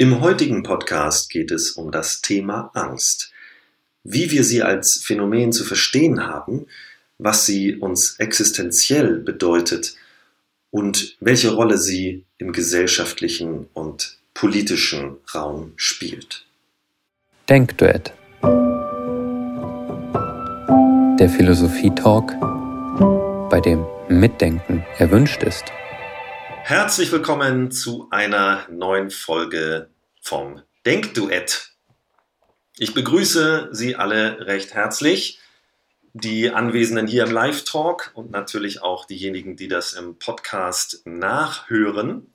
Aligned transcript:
Im 0.00 0.20
heutigen 0.20 0.62
Podcast 0.62 1.28
geht 1.28 1.50
es 1.50 1.72
um 1.72 1.90
das 1.90 2.22
Thema 2.22 2.70
Angst. 2.72 3.32
Wie 4.04 4.30
wir 4.30 4.44
sie 4.44 4.62
als 4.62 5.02
Phänomen 5.02 5.50
zu 5.52 5.64
verstehen 5.64 6.24
haben, 6.24 6.66
was 7.18 7.46
sie 7.46 7.74
uns 7.74 8.14
existenziell 8.20 9.18
bedeutet 9.18 9.96
und 10.70 11.16
welche 11.18 11.52
Rolle 11.52 11.78
sie 11.78 12.22
im 12.38 12.52
gesellschaftlichen 12.52 13.66
und 13.74 14.18
politischen 14.34 15.16
Raum 15.34 15.72
spielt. 15.74 16.46
Denkduett. 17.48 18.12
Der 21.18 21.28
Philosophie-Talk, 21.28 22.38
bei 23.50 23.60
dem 23.60 23.84
Mitdenken 24.08 24.84
erwünscht 24.98 25.42
ist. 25.42 25.64
Herzlich 26.68 27.10
willkommen 27.12 27.70
zu 27.70 28.08
einer 28.10 28.66
neuen 28.68 29.08
Folge 29.10 29.88
vom 30.20 30.60
Denkduett. 30.84 31.70
Ich 32.76 32.92
begrüße 32.92 33.70
Sie 33.72 33.96
alle 33.96 34.46
recht 34.46 34.74
herzlich, 34.74 35.40
die 36.12 36.50
Anwesenden 36.50 37.06
hier 37.06 37.24
im 37.24 37.30
Live-Talk 37.30 38.10
und 38.12 38.30
natürlich 38.30 38.82
auch 38.82 39.06
diejenigen, 39.06 39.56
die 39.56 39.68
das 39.68 39.94
im 39.94 40.18
Podcast 40.18 41.06
nachhören. 41.06 42.34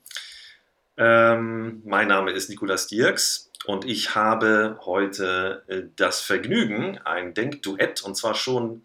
Ähm, 0.96 1.82
mein 1.84 2.08
Name 2.08 2.32
ist 2.32 2.50
Nikolas 2.50 2.88
Dirks 2.88 3.52
und 3.66 3.84
ich 3.84 4.16
habe 4.16 4.80
heute 4.84 5.62
äh, 5.68 5.82
das 5.94 6.20
Vergnügen, 6.20 6.98
ein 7.04 7.34
Denkduett 7.34 8.02
und 8.02 8.16
zwar 8.16 8.34
schon 8.34 8.82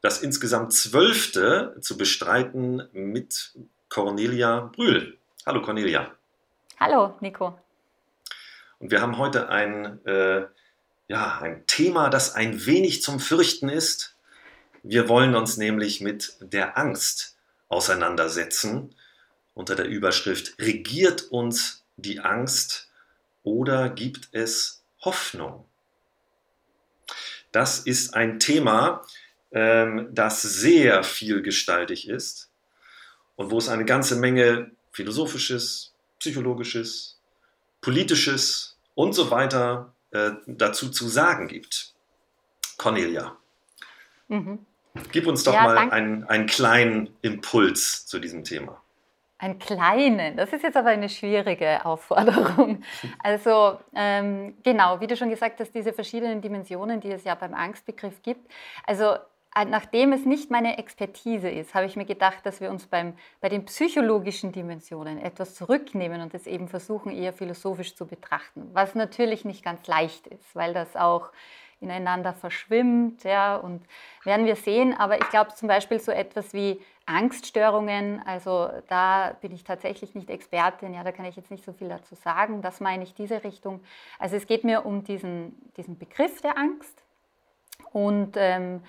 das 0.00 0.22
insgesamt 0.22 0.72
zwölfte 0.72 1.76
zu 1.80 1.96
bestreiten 1.96 2.84
mit 2.92 3.52
Cornelia 3.92 4.70
Brühl. 4.74 5.18
Hallo 5.44 5.60
Cornelia. 5.60 6.16
Hallo 6.80 7.14
Nico. 7.20 7.58
Und 8.78 8.90
wir 8.90 9.02
haben 9.02 9.18
heute 9.18 9.50
ein, 9.50 10.02
äh, 10.06 10.46
ja, 11.08 11.38
ein 11.42 11.66
Thema, 11.66 12.08
das 12.08 12.34
ein 12.34 12.64
wenig 12.64 13.02
zum 13.02 13.20
Fürchten 13.20 13.68
ist. 13.68 14.16
Wir 14.82 15.10
wollen 15.10 15.34
uns 15.34 15.58
nämlich 15.58 16.00
mit 16.00 16.38
der 16.40 16.78
Angst 16.78 17.36
auseinandersetzen 17.68 18.94
unter 19.52 19.74
der 19.74 19.88
Überschrift 19.88 20.58
Regiert 20.58 21.30
uns 21.30 21.84
die 21.98 22.20
Angst 22.20 22.90
oder 23.42 23.90
gibt 23.90 24.30
es 24.32 24.82
Hoffnung? 25.02 25.66
Das 27.50 27.80
ist 27.80 28.14
ein 28.14 28.40
Thema, 28.40 29.04
ähm, 29.50 30.08
das 30.12 30.40
sehr 30.40 31.04
vielgestaltig 31.04 32.08
ist 32.08 32.51
und 33.36 33.50
wo 33.50 33.58
es 33.58 33.68
eine 33.68 33.84
ganze 33.84 34.16
Menge 34.16 34.70
philosophisches, 34.92 35.94
psychologisches, 36.18 37.18
politisches 37.80 38.76
und 38.94 39.14
so 39.14 39.30
weiter 39.30 39.92
äh, 40.10 40.32
dazu 40.46 40.90
zu 40.90 41.08
sagen 41.08 41.48
gibt. 41.48 41.94
Cornelia, 42.78 43.36
mhm. 44.28 44.66
gib 45.10 45.26
uns 45.26 45.44
doch 45.44 45.54
ja, 45.54 45.62
mal 45.62 45.78
einen, 45.90 46.24
einen 46.24 46.46
kleinen 46.46 47.10
Impuls 47.22 48.06
zu 48.06 48.18
diesem 48.18 48.44
Thema. 48.44 48.80
Einen 49.38 49.58
kleinen, 49.58 50.36
das 50.36 50.52
ist 50.52 50.62
jetzt 50.62 50.76
aber 50.76 50.90
eine 50.90 51.08
schwierige 51.08 51.84
Aufforderung. 51.84 52.82
Also 53.24 53.80
ähm, 53.94 54.54
genau, 54.62 55.00
wie 55.00 55.08
du 55.08 55.16
schon 55.16 55.30
gesagt 55.30 55.58
hast, 55.58 55.74
diese 55.74 55.92
verschiedenen 55.92 56.40
Dimensionen, 56.40 57.00
die 57.00 57.10
es 57.10 57.24
ja 57.24 57.34
beim 57.34 57.52
Angstbegriff 57.54 58.22
gibt. 58.22 58.48
Also 58.86 59.16
nachdem 59.54 60.12
es 60.12 60.24
nicht 60.24 60.50
meine 60.50 60.78
Expertise 60.78 61.48
ist, 61.48 61.74
habe 61.74 61.86
ich 61.86 61.96
mir 61.96 62.04
gedacht, 62.04 62.44
dass 62.44 62.60
wir 62.60 62.70
uns 62.70 62.86
beim, 62.86 63.14
bei 63.40 63.48
den 63.48 63.64
psychologischen 63.66 64.52
Dimensionen 64.52 65.18
etwas 65.18 65.54
zurücknehmen 65.54 66.22
und 66.22 66.34
es 66.34 66.46
eben 66.46 66.68
versuchen, 66.68 67.12
eher 67.12 67.32
philosophisch 67.32 67.94
zu 67.94 68.06
betrachten. 68.06 68.70
Was 68.72 68.94
natürlich 68.94 69.44
nicht 69.44 69.64
ganz 69.64 69.86
leicht 69.86 70.26
ist, 70.26 70.54
weil 70.56 70.72
das 70.72 70.96
auch 70.96 71.30
ineinander 71.82 72.32
verschwimmt. 72.32 73.24
Ja, 73.24 73.56
und 73.56 73.82
werden 74.24 74.46
wir 74.46 74.56
sehen. 74.56 74.94
Aber 74.96 75.20
ich 75.20 75.28
glaube 75.28 75.54
zum 75.54 75.68
Beispiel 75.68 75.98
so 75.98 76.12
etwas 76.12 76.54
wie 76.54 76.80
Angststörungen, 77.04 78.22
also 78.24 78.70
da 78.88 79.36
bin 79.40 79.52
ich 79.52 79.64
tatsächlich 79.64 80.14
nicht 80.14 80.30
Expertin, 80.30 80.94
ja, 80.94 81.02
da 81.02 81.10
kann 81.10 81.24
ich 81.26 81.36
jetzt 81.36 81.50
nicht 81.50 81.64
so 81.64 81.72
viel 81.72 81.88
dazu 81.88 82.14
sagen. 82.14 82.62
Das 82.62 82.80
meine 82.80 83.02
ich 83.02 83.14
diese 83.14 83.42
Richtung. 83.44 83.80
Also 84.18 84.36
es 84.36 84.46
geht 84.46 84.64
mir 84.64 84.86
um 84.86 85.04
diesen, 85.04 85.70
diesen 85.76 85.98
Begriff 85.98 86.40
der 86.40 86.56
Angst. 86.56 87.02
Und 87.92 88.36
ähm, 88.36 88.82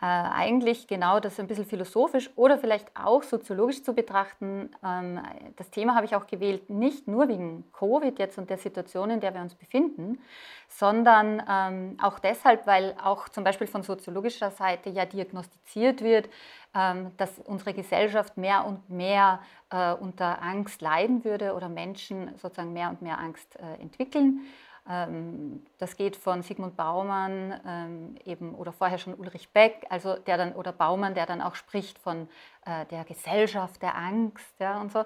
äh, 0.00 0.04
eigentlich 0.06 0.86
genau 0.86 1.18
das 1.18 1.40
ein 1.40 1.48
bisschen 1.48 1.66
philosophisch 1.66 2.30
oder 2.36 2.56
vielleicht 2.56 2.88
auch 2.94 3.24
soziologisch 3.24 3.82
zu 3.82 3.94
betrachten. 3.94 4.70
Ähm, 4.84 5.20
das 5.56 5.70
Thema 5.70 5.96
habe 5.96 6.06
ich 6.06 6.14
auch 6.14 6.28
gewählt, 6.28 6.70
nicht 6.70 7.08
nur 7.08 7.28
wegen 7.28 7.64
Covid 7.72 8.16
jetzt 8.18 8.38
und 8.38 8.48
der 8.48 8.58
Situation, 8.58 9.10
in 9.10 9.20
der 9.20 9.34
wir 9.34 9.40
uns 9.40 9.56
befinden, 9.56 10.20
sondern 10.68 11.42
ähm, 11.48 11.96
auch 12.00 12.20
deshalb, 12.20 12.64
weil 12.66 12.94
auch 13.02 13.28
zum 13.28 13.42
Beispiel 13.42 13.66
von 13.66 13.82
soziologischer 13.82 14.52
Seite 14.52 14.90
ja 14.90 15.04
diagnostiziert 15.04 16.00
wird, 16.02 16.28
ähm, 16.76 17.10
dass 17.16 17.38
unsere 17.40 17.74
Gesellschaft 17.74 18.36
mehr 18.36 18.66
und 18.66 18.88
mehr 18.88 19.40
äh, 19.70 19.94
unter 19.94 20.40
Angst 20.42 20.80
leiden 20.80 21.24
würde 21.24 21.54
oder 21.54 21.68
Menschen 21.68 22.36
sozusagen 22.36 22.72
mehr 22.72 22.90
und 22.90 23.02
mehr 23.02 23.18
Angst 23.18 23.56
äh, 23.56 23.82
entwickeln. 23.82 24.42
Ähm, 24.88 25.66
das 25.78 25.96
geht 25.96 26.16
von 26.16 26.42
Sigmund 26.42 26.76
Baumann 26.76 27.60
ähm, 27.66 28.14
eben 28.24 28.54
oder 28.54 28.72
vorher 28.72 28.98
schon 28.98 29.14
Ulrich 29.14 29.50
Beck, 29.50 29.86
also 29.90 30.16
der 30.16 30.38
dann 30.38 30.52
oder 30.54 30.72
Baumann, 30.72 31.14
der 31.14 31.26
dann 31.26 31.42
auch 31.42 31.54
spricht 31.54 31.98
von 31.98 32.28
äh, 32.64 32.86
der 32.86 33.04
Gesellschaft 33.04 33.82
der 33.82 33.96
Angst 33.96 34.54
ja, 34.58 34.80
und 34.80 34.90
so. 34.92 35.04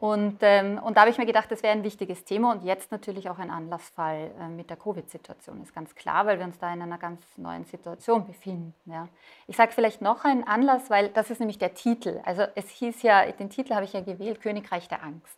Und, 0.00 0.38
ähm, 0.42 0.78
und 0.78 0.96
da 0.96 1.00
habe 1.00 1.10
ich 1.10 1.18
mir 1.18 1.26
gedacht, 1.26 1.50
das 1.50 1.64
wäre 1.64 1.72
ein 1.72 1.82
wichtiges 1.82 2.24
Thema 2.24 2.52
und 2.52 2.62
jetzt 2.62 2.92
natürlich 2.92 3.28
auch 3.28 3.40
ein 3.40 3.50
Anlassfall 3.50 4.30
äh, 4.38 4.48
mit 4.48 4.70
der 4.70 4.76
Covid-Situation, 4.76 5.60
ist 5.60 5.74
ganz 5.74 5.92
klar, 5.96 6.24
weil 6.24 6.38
wir 6.38 6.46
uns 6.46 6.56
da 6.56 6.72
in 6.72 6.80
einer 6.80 6.98
ganz 6.98 7.20
neuen 7.36 7.64
Situation 7.64 8.24
befinden. 8.24 8.72
Ja. 8.86 9.08
Ich 9.48 9.56
sage 9.56 9.72
vielleicht 9.72 10.00
noch 10.00 10.24
einen 10.24 10.44
Anlass, 10.44 10.88
weil 10.88 11.08
das 11.08 11.30
ist 11.30 11.40
nämlich 11.40 11.58
der 11.58 11.74
Titel. 11.74 12.20
Also 12.24 12.44
es 12.54 12.68
hieß 12.70 13.02
ja, 13.02 13.26
den 13.32 13.50
Titel 13.50 13.74
habe 13.74 13.84
ich 13.84 13.92
ja 13.92 14.00
gewählt, 14.00 14.40
Königreich 14.40 14.86
der 14.86 15.02
Angst. 15.02 15.36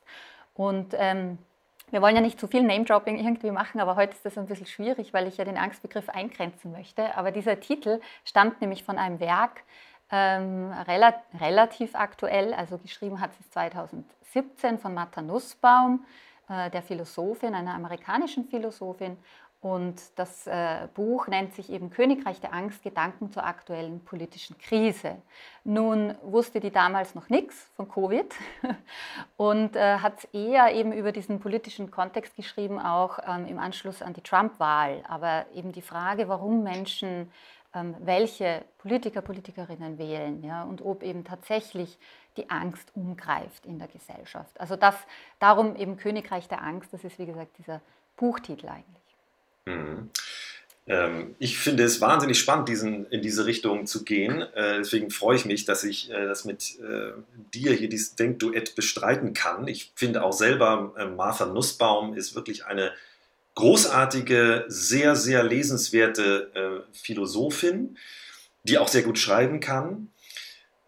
Und 0.52 0.94
ähm, 0.98 1.38
wir 1.91 2.03
wollen 2.03 2.15
ja 2.15 2.23
nicht 2.23 2.39
zu 2.39 2.47
viel 2.47 2.62
Name-Dropping 2.62 3.19
irgendwie 3.19 3.51
machen, 3.51 3.81
aber 3.81 3.97
heute 3.97 4.12
ist 4.12 4.25
das 4.25 4.39
ein 4.39 4.47
bisschen 4.47 4.67
schwierig, 4.67 5.12
weil 5.12 5.27
ich 5.27 5.37
ja 5.37 5.45
den 5.45 5.56
Angstbegriff 5.56 6.09
eingrenzen 6.09 6.73
möchte. 6.73 7.17
Aber 7.17 7.31
dieser 7.33 7.59
Titel 7.61 8.01
stammt 8.25 8.61
nämlich 8.61 8.84
von 8.84 8.99
einem 8.99 9.21
Werk, 9.21 9.62
ähm, 10.11 10.73
rela 10.89 11.15
relativ 11.41 11.95
aktuell, 11.95 12.53
also 12.55 12.78
geschrieben 12.78 13.21
hat 13.21 13.31
es 13.39 13.51
2017 13.51 14.78
von 14.78 14.95
Martha 14.95 15.23
Nussbaum, 15.23 16.05
äh, 16.49 16.71
der 16.71 16.83
Philosophin, 16.83 17.55
einer 17.55 17.75
amerikanischen 17.75 18.45
Philosophin. 18.45 19.17
Und 19.62 20.00
das 20.16 20.47
äh, 20.47 20.88
Buch 20.94 21.26
nennt 21.26 21.54
sich 21.54 21.71
eben 21.71 21.91
Königreich 21.91 22.41
der 22.41 22.54
Angst, 22.54 22.82
Gedanken 22.82 23.31
zur 23.31 23.44
aktuellen 23.44 24.00
politischen 24.00 24.56
Krise. 24.56 25.16
Nun 25.65 26.15
wusste 26.22 26.60
die 26.60 26.71
damals 26.71 27.15
noch 27.15 27.28
nichts 27.28 27.69
von 27.76 27.87
Covid 27.87 28.34
und 29.37 29.76
äh, 29.76 29.98
hat 29.98 30.32
eher 30.32 30.75
eben 30.75 30.93
über 30.93 31.12
diesen 31.12 31.41
politischen 31.41 31.91
Kontext 31.91 32.37
geschrieben, 32.37 32.78
auch 32.78 33.19
ähm, 33.26 33.47
im 33.47 33.59
Anschluss 33.59 34.00
an 34.00 34.15
die 34.15 34.22
Trump-Wahl. 34.22 35.03
Aber 35.06 35.44
eben 35.54 35.72
die 35.72 35.82
Frage, 35.82 36.27
warum 36.28 36.62
Menschen 36.62 37.31
ähm, 37.75 37.94
welche 38.00 38.65
Politiker, 38.78 39.21
Politikerinnen 39.21 39.98
wählen 39.98 40.42
ja, 40.42 40.62
und 40.62 40.82
ob 40.82 41.03
eben 41.03 41.22
tatsächlich 41.25 41.98
die 42.37 42.48
Angst 42.48 42.91
umgreift 42.94 43.66
in 43.66 43.78
der 43.78 43.88
Gesellschaft. 43.88 44.59
Also 44.59 44.77
das, 44.77 44.97
darum 45.38 45.77
eben 45.77 45.97
Königreich 45.98 46.48
der 46.48 46.62
Angst, 46.62 46.92
das 46.92 47.04
ist 47.04 47.19
wie 47.19 47.27
gesagt 47.27 47.59
dieser 47.59 47.81
Buchtitel 48.16 48.69
eigentlich. 48.69 49.00
Mhm. 49.70 50.10
Ähm, 50.86 51.36
ich 51.38 51.58
finde 51.58 51.84
es 51.84 52.00
wahnsinnig 52.00 52.38
spannend, 52.38 52.69
diesen, 52.69 53.06
in 53.10 53.22
diese 53.22 53.47
Richtung 53.47 53.86
zu 53.86 54.04
gehen. 54.04 54.42
Äh, 54.42 54.78
deswegen 54.78 55.10
freue 55.10 55.36
ich 55.36 55.44
mich, 55.44 55.64
dass 55.64 55.84
ich 55.84 56.10
äh, 56.10 56.26
das 56.26 56.44
mit 56.44 56.78
äh, 56.81 57.12
dir 57.54 57.72
hier, 57.72 57.88
dieses 57.88 58.16
Denkduett, 58.16 58.75
bestreiten 58.75 59.32
kann. 59.32 59.69
Ich 59.69 59.92
finde 59.94 60.25
auch 60.25 60.32
selber, 60.32 60.94
äh, 60.98 61.06
Martha 61.06 61.47
Nussbaum 61.47 62.14
ist 62.14 62.34
wirklich 62.34 62.66
eine 62.66 62.92
großartige, 63.54 64.65
sehr, 64.68 65.16
sehr 65.16 65.42
lesenswerte 65.45 66.50
äh, 66.54 66.97
Philosophin, 66.97 67.97
die 68.65 68.78
auch 68.78 68.89
sehr 68.89 69.03
gut 69.03 69.18
schreiben 69.18 69.60
kann. 69.60 70.09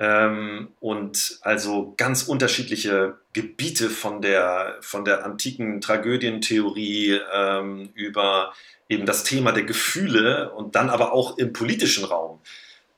Ähm, 0.03 0.71
und 0.81 1.39
also 1.43 1.95
ganz 1.97 2.25
unterschiedliche 2.25 3.19
Gebiete 3.35 3.89
von 3.89 4.21
der, 4.21 4.79
von 4.81 5.05
der 5.05 5.25
antiken 5.25 5.81
Tragödientheorie 5.81 7.21
ähm, 7.33 7.91
über 7.95 8.53
eben 8.89 9.07
das 9.07 9.23
Thema 9.23 9.53
der 9.53 9.63
Gefühle 9.63 10.51
und 10.55 10.75
dann 10.75 10.91
aber 10.91 11.13
auch 11.13 11.39
im 11.39 11.53
politischen 11.53 12.05
Raum 12.05 12.41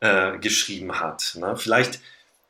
äh, 0.00 0.38
geschrieben 0.38 0.98
hat. 0.98 1.36
Ne? 1.38 1.58
Vielleicht 1.58 2.00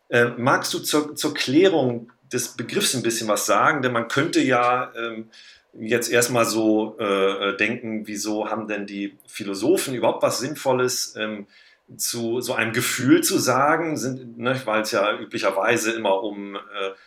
äh, 0.09 0.27
magst 0.27 0.73
du 0.73 0.79
zur, 0.79 1.17
zur 1.17 1.35
Klärung 1.35 2.12
des 2.33 2.50
Begriffs 2.50 2.95
ein 2.95 3.03
bisschen 3.03 3.27
was 3.27 3.47
sagen, 3.47 3.83
denn 3.83 3.93
man 3.93 4.07
könnte 4.07 4.41
ja 4.41 4.93
ähm, 4.97 5.31
jetzt 5.73 6.12
erstmal 6.12 6.45
so 6.45 6.97
äh, 7.00 7.57
denken, 7.57 8.07
wieso 8.07 8.49
haben 8.49 8.69
denn 8.69 8.87
die 8.87 9.19
Philosophen 9.27 9.97
überhaupt 9.97 10.23
was 10.23 10.39
Sinnvolles 10.39 11.17
ähm, 11.19 11.49
zu 11.97 12.41
so 12.41 12.55
einem 12.55 12.73
Gefühl 12.73 13.23
zu 13.23 13.39
sagen, 13.39 13.97
sind, 13.97 14.39
ne, 14.39 14.61
weil 14.65 14.83
es 14.83 14.91
ja 14.91 15.19
üblicherweise 15.19 15.93
immer 15.93 16.23
um 16.23 16.57
äh, 16.57 16.59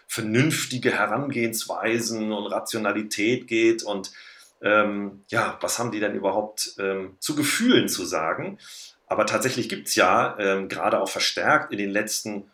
vernünftige 0.08 0.92
Herangehensweisen 0.92 2.32
und 2.32 2.48
Rationalität 2.48 3.48
geht 3.48 3.84
und 3.84 4.12
ähm, 4.62 5.24
ja, 5.28 5.58
was 5.62 5.78
haben 5.78 5.92
die 5.92 6.00
denn 6.00 6.16
überhaupt 6.16 6.76
ähm, 6.80 7.16
zu 7.20 7.36
Gefühlen 7.36 7.90
zu 7.90 8.06
sagen? 8.06 8.58
Aber 9.08 9.26
tatsächlich 9.26 9.70
gibt 9.70 9.88
es 9.88 9.96
ja 9.96 10.36
ähm, 10.40 10.68
gerade 10.68 11.00
auch 11.00 11.10
verstärkt 11.10 11.72
in 11.72 11.78
den 11.78 11.92
letzten 11.92 12.50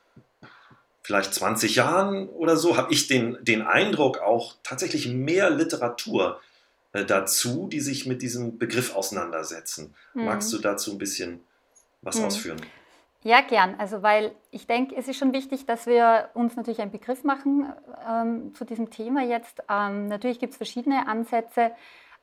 vielleicht 1.02 1.34
20 1.34 1.76
Jahren 1.76 2.30
oder 2.30 2.56
so, 2.56 2.78
habe 2.78 2.94
ich 2.94 3.08
den, 3.08 3.38
den 3.42 3.62
Eindruck 3.62 4.20
auch 4.20 4.56
tatsächlich 4.64 5.08
mehr 5.08 5.50
Literatur 5.50 6.40
äh, 6.94 7.04
dazu, 7.04 7.68
die 7.70 7.82
sich 7.82 8.06
mit 8.06 8.22
diesem 8.22 8.58
Begriff 8.58 8.96
auseinandersetzen. 8.96 9.94
Mhm. 10.14 10.26
Magst 10.26 10.52
du 10.54 10.60
dazu 10.60 10.94
ein 10.94 10.98
bisschen 10.98 11.42
was 12.04 12.20
mhm. 12.20 12.26
ausführen? 12.26 12.62
Ja, 13.24 13.40
gern. 13.42 13.76
Also, 13.78 14.04
weil 14.04 14.34
ich 14.52 14.68
denke, 14.68 14.96
es 14.96 15.08
ist 15.08 15.18
schon 15.18 15.32
wichtig, 15.34 15.66
dass 15.66 15.88
wir 15.88 16.30
uns 16.34 16.58
natürlich 16.58 16.82
einen 16.82 16.92
Begriff 16.92 17.24
machen 17.24 17.72
ähm, 18.08 18.54
zu 18.54 18.66
diesem 18.66 18.90
Thema 18.90 19.24
jetzt. 19.24 19.64
Ähm, 19.70 20.08
natürlich 20.08 20.40
gibt 20.40 20.52
es 20.52 20.58
verschiedene 20.58 21.08
Ansätze, 21.08 21.72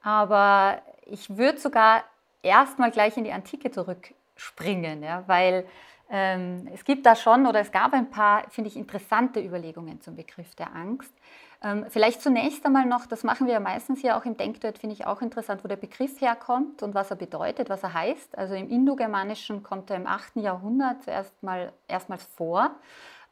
aber 0.03 0.83
ich 1.07 1.39
würde 1.39 1.59
sogar 1.59 2.05
erstmal 2.43 2.91
gleich 2.91 3.17
in 3.17 3.25
die 3.25 3.33
Antike 3.33 3.71
zurückspringen, 3.71 5.03
ja, 5.03 5.25
weil 5.27 5.67
ähm, 6.11 6.69
es 6.75 6.85
gibt 6.85 7.07
da 7.07 7.17
schon 7.17 7.47
oder 7.47 7.61
es 7.61 7.73
gab 7.73 7.95
ein 7.95 8.11
paar, 8.11 8.51
finde 8.51 8.69
ich, 8.69 8.77
interessante 8.77 9.41
Überlegungen 9.41 10.03
zum 10.03 10.17
Begriff 10.17 10.55
der 10.55 10.75
Angst. 10.75 11.15
Ähm, 11.63 11.85
vielleicht 11.89 12.23
zunächst 12.23 12.65
einmal 12.65 12.87
noch, 12.87 13.07
das 13.07 13.23
machen 13.23 13.47
wir 13.47 13.55
ja 13.55 13.61
meistens 13.61 14.01
hier 14.01 14.17
auch 14.17 14.25
im 14.25 14.37
Denkduett, 14.37 14.79
finde 14.79 14.95
ich 14.95 15.07
auch 15.07 15.21
interessant, 15.21 15.63
wo 15.63 15.69
der 15.69 15.77
Begriff 15.77 16.21
herkommt 16.21 16.83
und 16.83 16.95
was 16.95 17.11
er 17.11 17.17
bedeutet, 17.17 17.69
was 17.69 17.83
er 17.83 17.93
heißt. 17.93 18.39
Also 18.39 18.55
im 18.55 18.71
Indogermanischen 18.71 19.63
kommt 19.63 19.91
er 19.91 19.97
im 19.97 20.07
8. 20.07 20.37
Jahrhundert 20.37 21.03
zuerst 21.03 21.43
mal, 21.43 21.73
erstmals 21.87 22.25
vor 22.25 22.71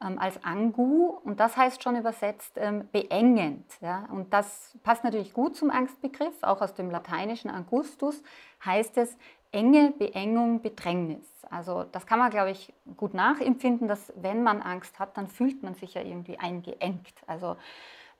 ähm, 0.04 0.19
als 0.19 0.42
Angu 0.44 1.19
und 1.25 1.40
das 1.40 1.56
heißt 1.56 1.82
schon 1.82 1.96
übersetzt 1.96 2.52
ähm, 2.56 2.88
beengend. 2.92 3.64
Ja? 3.80 4.06
Und 4.10 4.32
das 4.32 4.76
passt 4.82 5.04
natürlich 5.04 5.32
gut 5.32 5.56
zum 5.56 5.70
Angstbegriff, 5.70 6.42
auch 6.42 6.60
aus 6.60 6.74
dem 6.74 6.90
lateinischen 6.90 7.50
Angustus 7.50 8.22
heißt 8.64 8.98
es 8.98 9.16
enge 9.52 9.92
Beengung, 9.92 10.60
Bedrängnis. 10.60 11.26
Also 11.50 11.84
das 11.84 12.06
kann 12.06 12.19
man, 12.19 12.31
glaube 12.31 12.50
ich, 12.50 12.74
gut 12.96 13.14
nachempfinden, 13.14 13.88
dass 13.88 14.12
wenn 14.16 14.42
man 14.42 14.60
Angst 14.60 14.98
hat, 14.98 15.16
dann 15.16 15.28
fühlt 15.28 15.62
man 15.62 15.74
sich 15.74 15.94
ja 15.94 16.02
irgendwie 16.02 16.38
eingeengt. 16.38 17.14
Also 17.26 17.56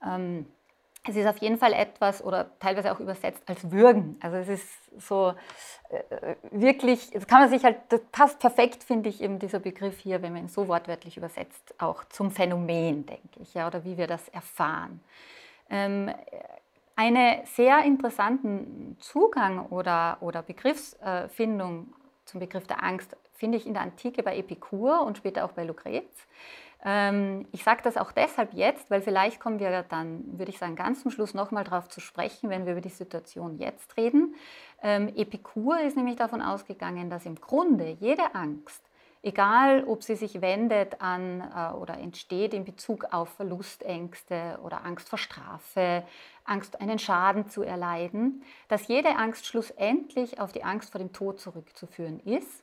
ähm, 0.05 0.47
es 1.09 1.17
ist 1.17 1.27
auf 1.27 1.39
jeden 1.39 1.57
Fall 1.59 1.73
etwas 1.73 2.23
oder 2.23 2.51
teilweise 2.59 2.93
auch 2.93 3.01
übersetzt 3.01 3.43
als 3.47 3.71
Würgen. 3.71 4.19
Also 4.21 4.37
es 4.37 4.49
ist 4.49 4.69
so 4.99 5.33
äh, 5.89 6.35
wirklich, 6.51 7.11
das 7.11 7.27
kann 7.27 7.41
man 7.41 7.49
sich 7.49 7.65
halt, 7.65 7.79
das 7.89 8.01
passt 8.13 8.39
perfekt, 8.39 8.85
finde 8.85 9.09
ich, 9.09 9.23
eben 9.23 9.39
dieser 9.39 9.59
Begriff 9.59 9.99
hier, 9.99 10.23
wenn 10.23 10.33
man 10.33 10.43
ihn 10.43 10.49
so 10.49 10.69
wortwörtlich 10.69 11.17
übersetzt, 11.17 11.75
auch 11.79 12.05
zum 12.05 12.31
Phänomen, 12.31 13.07
denke 13.07 13.41
ich, 13.41 13.55
ja, 13.55 13.67
oder 13.67 13.85
wie 13.85 13.97
wir 13.97 14.07
das 14.07 14.29
erfahren. 14.29 15.01
Ähm, 15.71 16.13
einen 16.97 17.47
sehr 17.47 17.85
interessanten 17.85 18.97
Zugang 19.01 19.67
oder, 19.67 20.19
oder 20.21 20.43
Begriffsfindung 20.43 21.95
zum 22.25 22.41
Begriff 22.41 22.67
der 22.67 22.83
Angst 22.83 23.17
finde 23.35 23.57
ich 23.57 23.67
in 23.67 23.73
der 23.73 23.83
Antike 23.83 24.23
bei 24.25 24.37
Epikur 24.37 25.03
und 25.03 25.17
später 25.17 25.45
auch 25.45 25.53
bei 25.53 25.63
Lucrez. 25.63 26.11
Ähm, 26.85 27.47
ich 27.51 27.65
sage 27.65 27.83
das 27.83 27.97
auch 27.97 28.13
deshalb 28.13 28.55
jetzt, 28.55 28.91
weil 28.91 29.03
vielleicht 29.03 29.41
kommen 29.41 29.59
wir 29.59 29.83
dann, 29.83 30.39
würde 30.39 30.51
ich 30.51 30.59
sagen, 30.59 30.77
ganz 30.77 31.03
zum 31.03 31.11
Schluss 31.11 31.35
nochmal 31.35 31.65
darauf 31.65 31.89
zu 31.89 32.01
sprechen, 32.01 32.51
wenn 32.51 32.67
wir 32.67 32.73
über 32.73 32.81
die 32.81 32.89
Situation 32.89 33.59
jetzt 33.59 33.97
reden. 33.97 34.35
Ähm, 34.83 35.09
Epikur 35.17 35.81
ist 35.81 35.97
nämlich 35.97 36.17
davon 36.17 36.41
ausgegangen, 36.41 37.11
dass 37.11 37.27
im 37.27 37.35
Grunde 37.35 37.97
jede 37.99 38.35
Angst, 38.35 38.85
egal 39.23 39.85
ob 39.85 40.05
sie 40.05 40.15
sich 40.15 40.41
wendet 40.41 41.01
an 41.01 41.41
äh, 41.41 41.75
oder 41.75 41.99
entsteht 41.99 42.55
in 42.55 42.65
Bezug 42.65 43.07
auf 43.13 43.31
Verlustängste 43.31 44.61
oder 44.63 44.85
Angst 44.85 45.09
vor 45.09 45.19
Strafe, 45.19 46.05
Angst, 46.45 46.81
einen 46.81 47.01
Schaden 47.01 47.49
zu 47.49 47.65
erleiden, 47.65 48.45
dass 48.69 48.87
jede 48.87 49.17
Angst 49.17 49.47
schlussendlich 49.47 50.41
auf 50.41 50.53
die 50.53 50.63
Angst 50.63 50.93
vor 50.93 51.01
dem 51.01 51.13
Tod 51.13 51.41
zurückzuführen 51.41 52.21
ist 52.21 52.63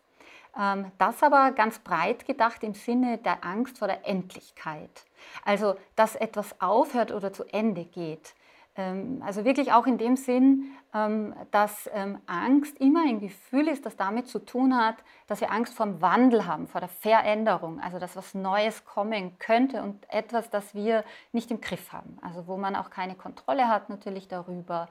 das 0.97 1.21
aber 1.21 1.51
ganz 1.51 1.79
breit 1.79 2.25
gedacht 2.25 2.63
im 2.63 2.73
Sinne 2.73 3.17
der 3.17 3.43
Angst 3.43 3.77
vor 3.79 3.89
der 3.89 4.07
Endlichkeit. 4.07 5.05
Also, 5.43 5.75
dass 5.95 6.15
etwas 6.15 6.61
aufhört 6.61 7.11
oder 7.11 7.33
zu 7.33 7.43
Ende 7.45 7.83
geht. 7.83 8.35
Ähm, 8.77 9.21
also 9.25 9.45
wirklich 9.45 9.71
auch 9.71 9.87
in 9.87 9.97
dem 9.97 10.17
Sinn, 10.17 10.71
ähm, 10.93 11.33
dass 11.51 11.89
Angst 12.25 12.77
immer 12.79 13.03
ein 13.05 13.19
Gefühl 13.19 13.67
ist, 13.67 13.85
das 13.85 13.95
damit 13.95 14.27
zu 14.27 14.39
tun 14.39 14.75
hat, 14.75 14.95
dass 15.27 15.41
wir 15.41 15.51
Angst 15.51 15.73
vor 15.73 15.85
dem 15.85 16.01
Wandel 16.01 16.45
haben, 16.45 16.67
vor 16.67 16.81
der 16.81 16.89
Veränderung, 16.89 17.79
also 17.79 17.99
dass 17.99 18.15
was 18.15 18.33
Neues 18.33 18.85
kommen 18.85 19.37
könnte 19.39 19.81
und 19.81 20.09
etwas, 20.09 20.49
das 20.49 20.73
wir 20.73 21.03
nicht 21.31 21.51
im 21.51 21.61
Griff 21.61 21.91
haben. 21.91 22.17
Also 22.21 22.47
wo 22.47 22.57
man 22.57 22.75
auch 22.75 22.89
keine 22.89 23.15
Kontrolle 23.15 23.67
hat 23.67 23.89
natürlich 23.89 24.27
darüber. 24.27 24.87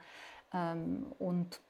Und, 0.53 1.61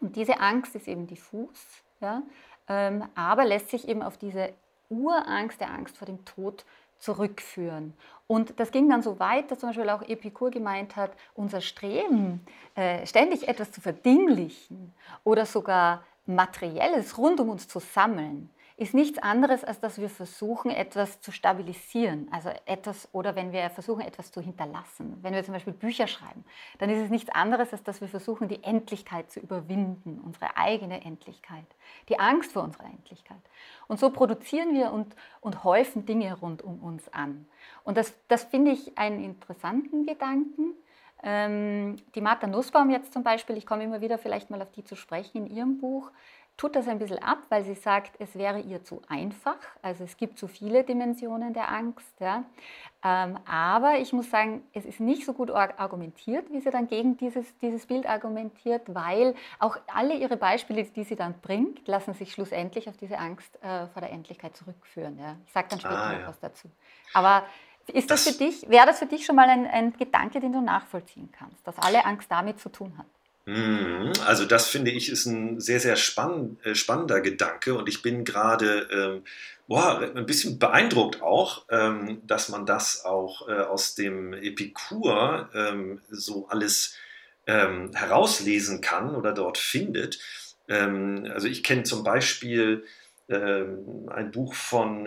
und 0.00 0.16
diese 0.16 0.40
Angst 0.40 0.74
ist 0.74 0.88
eben 0.88 1.06
diffus. 1.06 1.84
Ja? 2.00 2.22
Ähm, 2.68 3.04
aber 3.14 3.44
lässt 3.44 3.70
sich 3.70 3.88
eben 3.88 4.02
auf 4.02 4.16
diese 4.16 4.52
Urangst 4.88 5.60
der 5.60 5.70
Angst 5.70 5.96
vor 5.96 6.06
dem 6.06 6.24
Tod 6.24 6.64
zurückführen. 6.98 7.92
Und 8.26 8.58
das 8.58 8.70
ging 8.70 8.88
dann 8.88 9.02
so 9.02 9.18
weit, 9.18 9.50
dass 9.50 9.60
zum 9.60 9.68
Beispiel 9.68 9.88
auch 9.90 10.02
Epikur 10.02 10.50
gemeint 10.50 10.96
hat, 10.96 11.12
unser 11.34 11.60
Streben, 11.60 12.44
äh, 12.74 13.06
ständig 13.06 13.48
etwas 13.48 13.70
zu 13.70 13.80
verdinglichen 13.80 14.94
oder 15.22 15.46
sogar 15.46 16.04
Materielles 16.26 17.18
rund 17.18 17.38
um 17.38 17.50
uns 17.50 17.68
zu 17.68 17.78
sammeln, 17.78 18.50
ist 18.78 18.92
nichts 18.92 19.18
anderes, 19.18 19.64
als 19.64 19.80
dass 19.80 19.98
wir 19.98 20.10
versuchen, 20.10 20.70
etwas 20.70 21.22
zu 21.22 21.32
stabilisieren. 21.32 22.28
Also 22.30 22.50
etwas, 22.66 23.08
oder 23.12 23.34
wenn 23.34 23.50
wir 23.50 23.70
versuchen, 23.70 24.02
etwas 24.02 24.30
zu 24.30 24.42
hinterlassen. 24.42 25.16
Wenn 25.22 25.32
wir 25.32 25.42
zum 25.44 25.54
Beispiel 25.54 25.72
Bücher 25.72 26.06
schreiben, 26.06 26.44
dann 26.78 26.90
ist 26.90 27.02
es 27.02 27.08
nichts 27.08 27.30
anderes, 27.30 27.72
als 27.72 27.82
dass 27.84 28.02
wir 28.02 28.08
versuchen, 28.08 28.48
die 28.48 28.62
Endlichkeit 28.62 29.30
zu 29.30 29.40
überwinden, 29.40 30.20
unsere 30.22 30.58
eigene 30.58 31.02
Endlichkeit, 31.02 31.64
die 32.10 32.18
Angst 32.18 32.52
vor 32.52 32.64
unserer 32.64 32.84
Endlichkeit. 32.84 33.40
Und 33.88 33.98
so 33.98 34.10
produzieren 34.10 34.74
wir 34.74 34.92
und, 34.92 35.16
und 35.40 35.64
häufen 35.64 36.04
Dinge 36.04 36.34
rund 36.38 36.60
um 36.62 36.80
uns 36.80 37.08
an. 37.14 37.46
Und 37.82 37.96
das, 37.96 38.14
das 38.28 38.44
finde 38.44 38.72
ich 38.72 38.98
einen 38.98 39.24
interessanten 39.24 40.04
Gedanken. 40.04 40.74
Ähm, 41.22 41.96
die 42.14 42.20
Martha 42.20 42.46
Nussbaum 42.46 42.90
jetzt 42.90 43.14
zum 43.14 43.22
Beispiel, 43.22 43.56
ich 43.56 43.64
komme 43.64 43.84
immer 43.84 44.02
wieder 44.02 44.18
vielleicht 44.18 44.50
mal 44.50 44.60
auf 44.60 44.70
die 44.72 44.84
zu 44.84 44.96
sprechen 44.96 45.46
in 45.46 45.56
ihrem 45.56 45.78
Buch, 45.78 46.10
tut 46.56 46.74
das 46.74 46.88
ein 46.88 46.98
bisschen 46.98 47.22
ab, 47.22 47.38
weil 47.50 47.64
sie 47.64 47.74
sagt, 47.74 48.12
es 48.18 48.34
wäre 48.34 48.60
ihr 48.60 48.82
zu 48.82 49.02
einfach. 49.08 49.58
Also 49.82 50.04
es 50.04 50.16
gibt 50.16 50.38
zu 50.38 50.48
viele 50.48 50.84
Dimensionen 50.84 51.52
der 51.52 51.70
Angst. 51.70 52.18
Ja. 52.18 52.44
Ähm, 53.04 53.38
aber 53.46 53.98
ich 53.98 54.12
muss 54.12 54.30
sagen, 54.30 54.62
es 54.72 54.86
ist 54.86 55.00
nicht 55.00 55.26
so 55.26 55.34
gut 55.34 55.50
argumentiert, 55.50 56.50
wie 56.50 56.60
sie 56.60 56.70
dann 56.70 56.88
gegen 56.88 57.16
dieses, 57.18 57.46
dieses 57.58 57.86
Bild 57.86 58.06
argumentiert, 58.06 58.82
weil 58.94 59.34
auch 59.58 59.76
alle 59.92 60.14
ihre 60.14 60.36
Beispiele, 60.36 60.84
die 60.84 61.04
sie 61.04 61.16
dann 61.16 61.34
bringt, 61.40 61.86
lassen 61.86 62.14
sich 62.14 62.32
schlussendlich 62.32 62.88
auf 62.88 62.96
diese 62.96 63.18
Angst 63.18 63.62
äh, 63.62 63.86
vor 63.88 64.00
der 64.00 64.10
Endlichkeit 64.10 64.56
zurückführen. 64.56 65.18
Ja. 65.18 65.36
Ich 65.46 65.52
sage 65.52 65.68
dann 65.68 65.80
später 65.80 65.98
ah, 65.98 66.12
noch 66.12 66.20
ja. 66.20 66.28
was 66.28 66.40
dazu. 66.40 66.70
Aber 67.12 67.44
ist 67.88 68.10
das, 68.10 68.24
das 68.24 68.34
für 68.34 68.44
dich, 68.44 68.68
wäre 68.68 68.86
das 68.86 68.98
für 68.98 69.06
dich 69.06 69.26
schon 69.26 69.36
mal 69.36 69.48
ein, 69.48 69.66
ein 69.66 69.92
Gedanke, 69.92 70.40
den 70.40 70.52
du 70.52 70.60
nachvollziehen 70.60 71.30
kannst, 71.30 71.66
dass 71.66 71.78
alle 71.78 72.04
Angst 72.04 72.30
damit 72.30 72.58
zu 72.60 72.70
tun 72.70 72.96
hat? 72.96 73.06
Mhm. 73.46 74.12
Also 74.26 74.44
das 74.44 74.68
finde 74.68 74.90
ich 74.90 75.08
ist 75.08 75.24
ein 75.26 75.60
sehr, 75.60 75.78
sehr 75.78 75.96
spann 75.96 76.58
äh, 76.64 76.74
spannender 76.74 77.20
Gedanke 77.20 77.74
und 77.74 77.88
ich 77.88 78.02
bin 78.02 78.24
gerade 78.24 78.88
ähm, 78.92 79.22
ein 79.68 80.26
bisschen 80.26 80.58
beeindruckt 80.58 81.22
auch, 81.22 81.64
ähm, 81.70 82.20
dass 82.26 82.48
man 82.48 82.66
das 82.66 83.04
auch 83.04 83.48
äh, 83.48 83.52
aus 83.52 83.94
dem 83.94 84.32
Epikur 84.32 85.48
ähm, 85.54 86.00
so 86.10 86.48
alles 86.48 86.96
ähm, 87.46 87.92
herauslesen 87.94 88.80
kann 88.80 89.14
oder 89.14 89.32
dort 89.32 89.58
findet. 89.58 90.18
Ähm, 90.68 91.28
also 91.32 91.46
ich 91.46 91.62
kenne 91.62 91.84
zum 91.84 92.02
Beispiel 92.02 92.84
ähm, 93.28 94.08
ein 94.08 94.32
Buch 94.32 94.54
von 94.54 95.06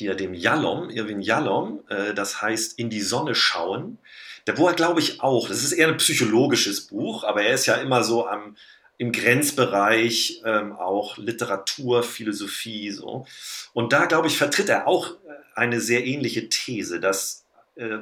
hier 0.00 0.14
dem 0.14 0.32
Yalom, 0.32 0.88
Irwin 0.88 1.20
Yalom, 1.20 1.84
äh, 1.88 2.14
das 2.14 2.40
heißt 2.40 2.78
In 2.78 2.88
die 2.88 3.02
Sonne 3.02 3.34
schauen. 3.34 3.98
Da 4.46 4.56
wo 4.56 4.66
er, 4.66 4.74
glaube 4.74 5.00
ich, 5.00 5.20
auch, 5.20 5.48
das 5.48 5.62
ist 5.62 5.72
eher 5.72 5.88
ein 5.88 5.98
psychologisches 5.98 6.86
Buch, 6.86 7.24
aber 7.24 7.42
er 7.42 7.54
ist 7.54 7.66
ja 7.66 7.74
immer 7.74 8.02
so 8.02 8.26
am, 8.26 8.56
im 8.96 9.12
Grenzbereich 9.12 10.40
ähm, 10.46 10.72
auch 10.72 11.18
Literatur, 11.18 12.02
Philosophie 12.02 12.90
so. 12.90 13.26
Und 13.74 13.92
da, 13.92 14.06
glaube 14.06 14.28
ich, 14.28 14.38
vertritt 14.38 14.70
er 14.70 14.86
auch 14.86 15.10
äh, 15.10 15.16
eine 15.54 15.82
sehr 15.82 16.06
ähnliche 16.06 16.48
These, 16.48 16.98
dass 16.98 17.44
äh, 17.74 17.98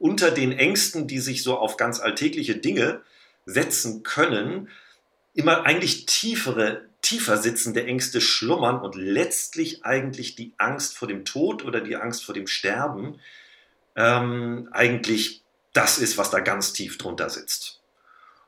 unter 0.00 0.32
den 0.32 0.50
Ängsten, 0.50 1.06
die 1.06 1.20
sich 1.20 1.44
so 1.44 1.56
auf 1.56 1.76
ganz 1.76 2.00
alltägliche 2.00 2.56
Dinge 2.56 3.00
setzen 3.46 4.02
können, 4.02 4.68
immer 5.34 5.64
eigentlich 5.64 6.06
tiefere, 6.06 6.87
tiefer 7.02 7.36
sitzende 7.36 7.84
Ängste 7.84 8.20
schlummern 8.20 8.80
und 8.80 8.94
letztlich 8.94 9.84
eigentlich 9.84 10.34
die 10.34 10.52
Angst 10.58 10.96
vor 10.96 11.08
dem 11.08 11.24
Tod 11.24 11.64
oder 11.64 11.80
die 11.80 11.96
Angst 11.96 12.24
vor 12.24 12.34
dem 12.34 12.46
Sterben 12.46 13.20
ähm, 13.96 14.68
eigentlich 14.72 15.42
das 15.72 15.98
ist, 15.98 16.18
was 16.18 16.30
da 16.30 16.40
ganz 16.40 16.72
tief 16.72 16.98
drunter 16.98 17.30
sitzt. 17.30 17.80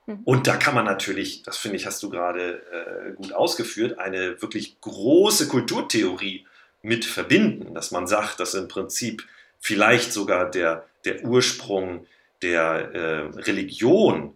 Mhm. 0.07 0.21
Und 0.25 0.47
da 0.47 0.57
kann 0.57 0.75
man 0.75 0.85
natürlich, 0.85 1.43
das 1.43 1.57
finde 1.57 1.77
ich, 1.77 1.87
hast 1.87 2.03
du 2.03 2.11
gerade 2.11 2.63
äh, 2.73 3.13
gut 3.13 3.33
ausgeführt, 3.33 3.99
eine 3.99 4.41
wirklich 4.43 4.81
große 4.81 5.49
Kulturtheorie 5.49 6.47
mit 6.83 7.05
verbinden, 7.05 7.75
dass 7.75 7.91
man 7.91 8.07
sagt, 8.07 8.41
dass 8.41 8.55
im 8.55 8.69
Prinzip 8.69 9.27
vielleicht 9.59 10.13
sogar 10.13 10.51
der, 10.51 10.87
der 11.05 11.25
Ursprung 11.25 12.07
der 12.43 12.63
äh, 12.95 13.41
Religion 13.41 14.35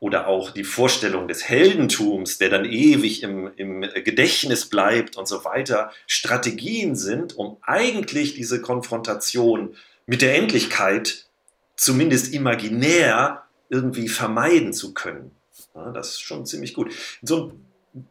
oder 0.00 0.26
auch 0.26 0.50
die 0.50 0.64
Vorstellung 0.64 1.28
des 1.28 1.48
Heldentums, 1.48 2.38
der 2.38 2.48
dann 2.48 2.64
ewig 2.64 3.22
im, 3.22 3.50
im 3.56 3.82
Gedächtnis 3.82 4.64
bleibt 4.64 5.16
und 5.16 5.28
so 5.28 5.44
weiter, 5.44 5.92
Strategien 6.06 6.96
sind, 6.96 7.36
um 7.36 7.58
eigentlich 7.60 8.34
diese 8.34 8.62
Konfrontation 8.62 9.76
mit 10.06 10.22
der 10.22 10.36
Endlichkeit 10.36 11.26
zumindest 11.76 12.32
imaginär 12.32 13.44
irgendwie 13.68 14.08
vermeiden 14.08 14.72
zu 14.72 14.94
können. 14.94 15.30
Ja, 15.74 15.92
das 15.92 16.08
ist 16.08 16.20
schon 16.20 16.46
ziemlich 16.46 16.74
gut. 16.74 16.92
So 17.22 17.52
ein, 17.94 18.08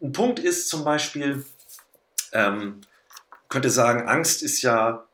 ein 0.00 0.12
Punkt 0.12 0.38
ist 0.38 0.68
zum 0.68 0.84
Beispiel, 0.84 1.44
ähm, 2.32 2.80
könnte 3.48 3.68
sagen, 3.68 4.08
Angst 4.08 4.42
ist 4.42 4.62
ja, 4.62 5.04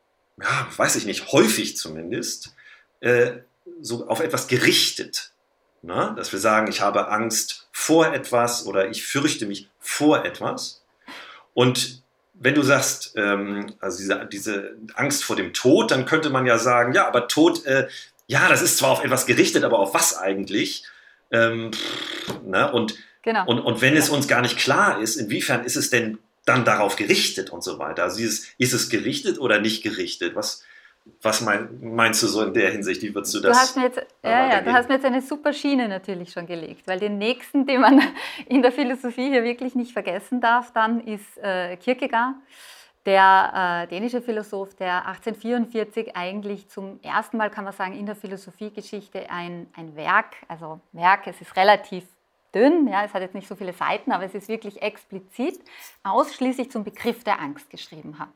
ja, 0.41 0.67
weiß 0.77 0.95
ich 0.95 1.05
nicht, 1.05 1.31
häufig 1.31 1.75
zumindest, 1.75 2.55
äh, 3.01 3.31
so 3.81 4.07
auf 4.07 4.19
etwas 4.19 4.47
gerichtet. 4.47 5.28
Na? 5.81 6.11
Dass 6.11 6.31
wir 6.31 6.39
sagen, 6.39 6.67
ich 6.67 6.81
habe 6.81 7.09
Angst 7.09 7.67
vor 7.71 8.13
etwas 8.13 8.65
oder 8.65 8.89
ich 8.89 9.05
fürchte 9.05 9.45
mich 9.45 9.69
vor 9.79 10.25
etwas. 10.25 10.83
Und 11.53 12.03
wenn 12.33 12.55
du 12.55 12.61
sagst, 12.61 13.13
ähm, 13.15 13.73
also 13.79 13.97
diese, 13.97 14.25
diese, 14.31 14.75
Angst 14.95 15.23
vor 15.23 15.35
dem 15.35 15.53
Tod, 15.53 15.91
dann 15.91 16.05
könnte 16.05 16.29
man 16.29 16.45
ja 16.45 16.57
sagen, 16.57 16.93
ja, 16.93 17.07
aber 17.07 17.27
Tod, 17.27 17.65
äh, 17.65 17.87
ja, 18.27 18.47
das 18.47 18.61
ist 18.61 18.77
zwar 18.77 18.91
auf 18.91 19.03
etwas 19.03 19.25
gerichtet, 19.25 19.63
aber 19.63 19.79
auf 19.79 19.93
was 19.93 20.17
eigentlich? 20.17 20.83
Ähm, 21.31 21.71
pff, 21.73 22.41
ne? 22.43 22.71
und, 22.71 22.95
genau. 23.23 23.45
und, 23.45 23.59
und 23.59 23.81
wenn 23.81 23.95
es 23.95 24.09
uns 24.09 24.27
gar 24.27 24.41
nicht 24.41 24.57
klar 24.57 25.01
ist, 25.01 25.15
inwiefern 25.15 25.63
ist 25.63 25.75
es 25.75 25.89
denn 25.89 26.19
dann 26.45 26.65
darauf 26.65 26.95
gerichtet 26.95 27.49
und 27.49 27.63
so 27.63 27.77
weiter? 27.77 28.03
Also 28.03 28.17
dieses, 28.17 28.47
ist 28.57 28.73
es 28.73 28.89
gerichtet 28.89 29.39
oder 29.39 29.59
nicht 29.59 29.83
gerichtet? 29.83 30.35
Was, 30.35 30.63
was 31.21 31.41
mein, 31.41 31.69
meinst 31.81 32.23
du 32.23 32.27
so 32.27 32.43
in 32.43 32.53
der 32.53 32.71
Hinsicht? 32.71 33.01
Wie 33.01 33.13
würdest 33.13 33.33
du 33.35 33.39
das? 33.39 33.51
Du 33.51 33.61
hast, 33.61 33.75
mir 33.77 33.83
jetzt, 33.83 34.05
ja, 34.23 34.49
ja, 34.49 34.61
du 34.61 34.71
hast 34.71 34.89
mir 34.89 34.95
jetzt 34.95 35.05
eine 35.05 35.21
super 35.21 35.53
Schiene 35.53 35.87
natürlich 35.87 36.31
schon 36.31 36.45
gelegt, 36.45 36.87
weil 36.87 36.99
den 36.99 37.17
nächsten, 37.17 37.65
den 37.65 37.81
man 37.81 38.01
in 38.47 38.61
der 38.61 38.71
Philosophie 38.71 39.29
hier 39.29 39.43
wirklich 39.43 39.75
nicht 39.75 39.91
vergessen 39.91 40.41
darf, 40.41 40.71
dann 40.73 41.01
ist 41.01 41.37
äh, 41.37 41.75
Kierkegaard, 41.77 42.35
der 43.05 43.85
äh, 43.85 43.87
dänische 43.87 44.21
Philosoph, 44.21 44.75
der 44.75 45.07
1844 45.07 46.15
eigentlich 46.15 46.69
zum 46.69 46.99
ersten 47.01 47.37
Mal, 47.37 47.49
kann 47.49 47.63
man 47.63 47.73
sagen, 47.73 47.93
in 47.93 48.05
der 48.05 48.15
Philosophiegeschichte 48.15 49.29
ein, 49.29 49.67
ein 49.75 49.95
Werk, 49.95 50.35
also 50.47 50.79
Werk, 50.91 51.27
es 51.27 51.41
ist 51.41 51.55
relativ 51.55 52.03
dünn, 52.53 52.87
ja, 52.87 53.03
es 53.03 53.13
hat 53.13 53.21
jetzt 53.21 53.35
nicht 53.35 53.47
so 53.47 53.55
viele 53.55 53.73
Seiten, 53.73 54.11
aber 54.11 54.25
es 54.25 54.33
ist 54.33 54.47
wirklich 54.47 54.81
explizit 54.81 55.59
ausschließlich 56.03 56.71
zum 56.71 56.83
Begriff 56.83 57.23
der 57.23 57.39
Angst 57.39 57.69
geschrieben 57.69 58.19
hat. 58.19 58.29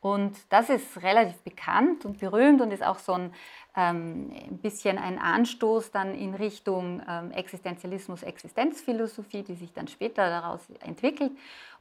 Und 0.00 0.36
das 0.50 0.70
ist 0.70 1.02
relativ 1.02 1.38
bekannt 1.38 2.04
und 2.04 2.20
berühmt 2.20 2.60
und 2.60 2.70
ist 2.70 2.84
auch 2.84 2.98
so 2.98 3.14
ein, 3.14 3.34
ähm, 3.76 4.32
ein 4.48 4.58
bisschen 4.58 4.96
ein 4.96 5.18
Anstoß 5.18 5.90
dann 5.90 6.14
in 6.14 6.34
Richtung 6.34 7.02
ähm, 7.08 7.32
Existenzialismus, 7.32 8.22
Existenzphilosophie, 8.22 9.42
die 9.42 9.56
sich 9.56 9.72
dann 9.72 9.88
später 9.88 10.28
daraus 10.28 10.60
entwickelt. 10.80 11.32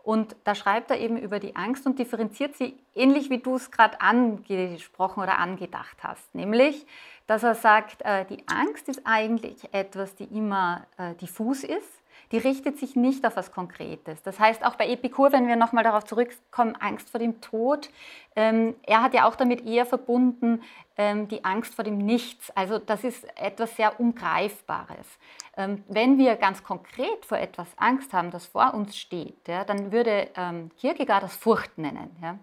Und 0.02 0.36
da 0.46 0.56
schreibt 0.56 0.90
er 0.90 1.00
eben 1.00 1.18
über 1.18 1.40
die 1.40 1.56
Angst 1.56 1.86
und 1.86 2.00
differenziert 2.00 2.56
sie 2.56 2.76
ähnlich 2.96 3.30
wie 3.30 3.40
du 3.40 3.56
es 3.56 3.70
gerade 3.70 4.02
angesprochen 4.02 5.22
oder 5.22 5.38
angedacht 5.38 5.98
hast. 6.02 6.34
Nämlich, 6.34 6.88
dass 7.28 7.44
er 7.44 7.56
sagt, 7.56 8.02
äh, 8.04 8.26
die 8.26 8.44
Angst 8.48 8.90
ist 8.90 9.02
eigentlich 9.04 9.74
etwas, 9.74 10.16
die 10.16 10.24
immer 10.24 10.88
äh, 10.98 11.14
diffus 11.16 11.64
ist 11.64 11.97
die 12.32 12.38
richtet 12.38 12.78
sich 12.78 12.96
nicht 12.96 13.26
auf 13.26 13.36
was 13.36 13.52
Konkretes. 13.52 14.22
Das 14.24 14.40
heißt, 14.40 14.66
auch 14.66 14.76
bei 14.76 14.90
Epikur, 14.90 15.32
wenn 15.32 15.48
wir 15.48 15.56
nochmal 15.56 15.84
darauf 15.84 16.06
zurückkommen, 16.06 16.76
Angst 16.76 17.10
vor 17.10 17.20
dem 17.20 17.40
Tod, 17.42 17.90
ähm, 18.36 18.76
er 18.84 19.02
hat 19.02 19.14
ja 19.14 19.28
auch 19.28 19.36
damit 19.36 19.66
eher 19.66 19.86
verbunden 19.86 20.62
ähm, 20.98 21.28
die 21.28 21.46
Angst 21.46 21.76
vor 21.76 21.84
dem 21.84 21.98
Nichts. 21.98 22.52
Also 22.52 22.80
das 22.80 23.04
ist 23.04 23.26
etwas 23.38 23.76
sehr 23.76 24.00
Ungreifbares. 24.00 25.08
Ähm, 25.56 25.84
wenn 25.88 26.18
wir 26.18 26.36
ganz 26.36 26.64
konkret 26.64 27.26
vor 27.26 27.38
etwas 27.38 27.68
Angst 27.78 28.14
haben, 28.14 28.32
das 28.32 28.46
vor 28.46 28.74
uns 28.74 28.98
steht, 28.98 29.48
ja, 29.48 29.64
dann 29.64 29.92
würde 29.92 30.30
ähm, 30.36 30.72
Kierkegaard 30.78 31.24
das 31.24 31.36
Furcht 31.36 31.78
nennen. 31.78 32.16
Ja. 32.22 32.38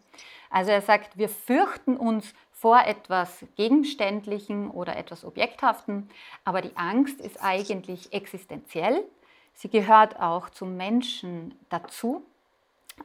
Also 0.50 0.70
er 0.70 0.82
sagt, 0.82 1.18
wir 1.18 1.28
fürchten 1.28 1.96
uns 1.96 2.32
vor 2.52 2.80
etwas 2.86 3.44
Gegenständlichen 3.56 4.70
oder 4.70 4.96
etwas 4.96 5.24
Objekthaften, 5.24 6.08
aber 6.44 6.62
die 6.62 6.76
Angst 6.76 7.20
ist 7.20 7.42
eigentlich 7.42 8.12
existenziell 8.12 9.04
Sie 9.54 9.68
gehört 9.68 10.20
auch 10.20 10.50
zum 10.50 10.76
Menschen 10.76 11.54
dazu, 11.68 12.24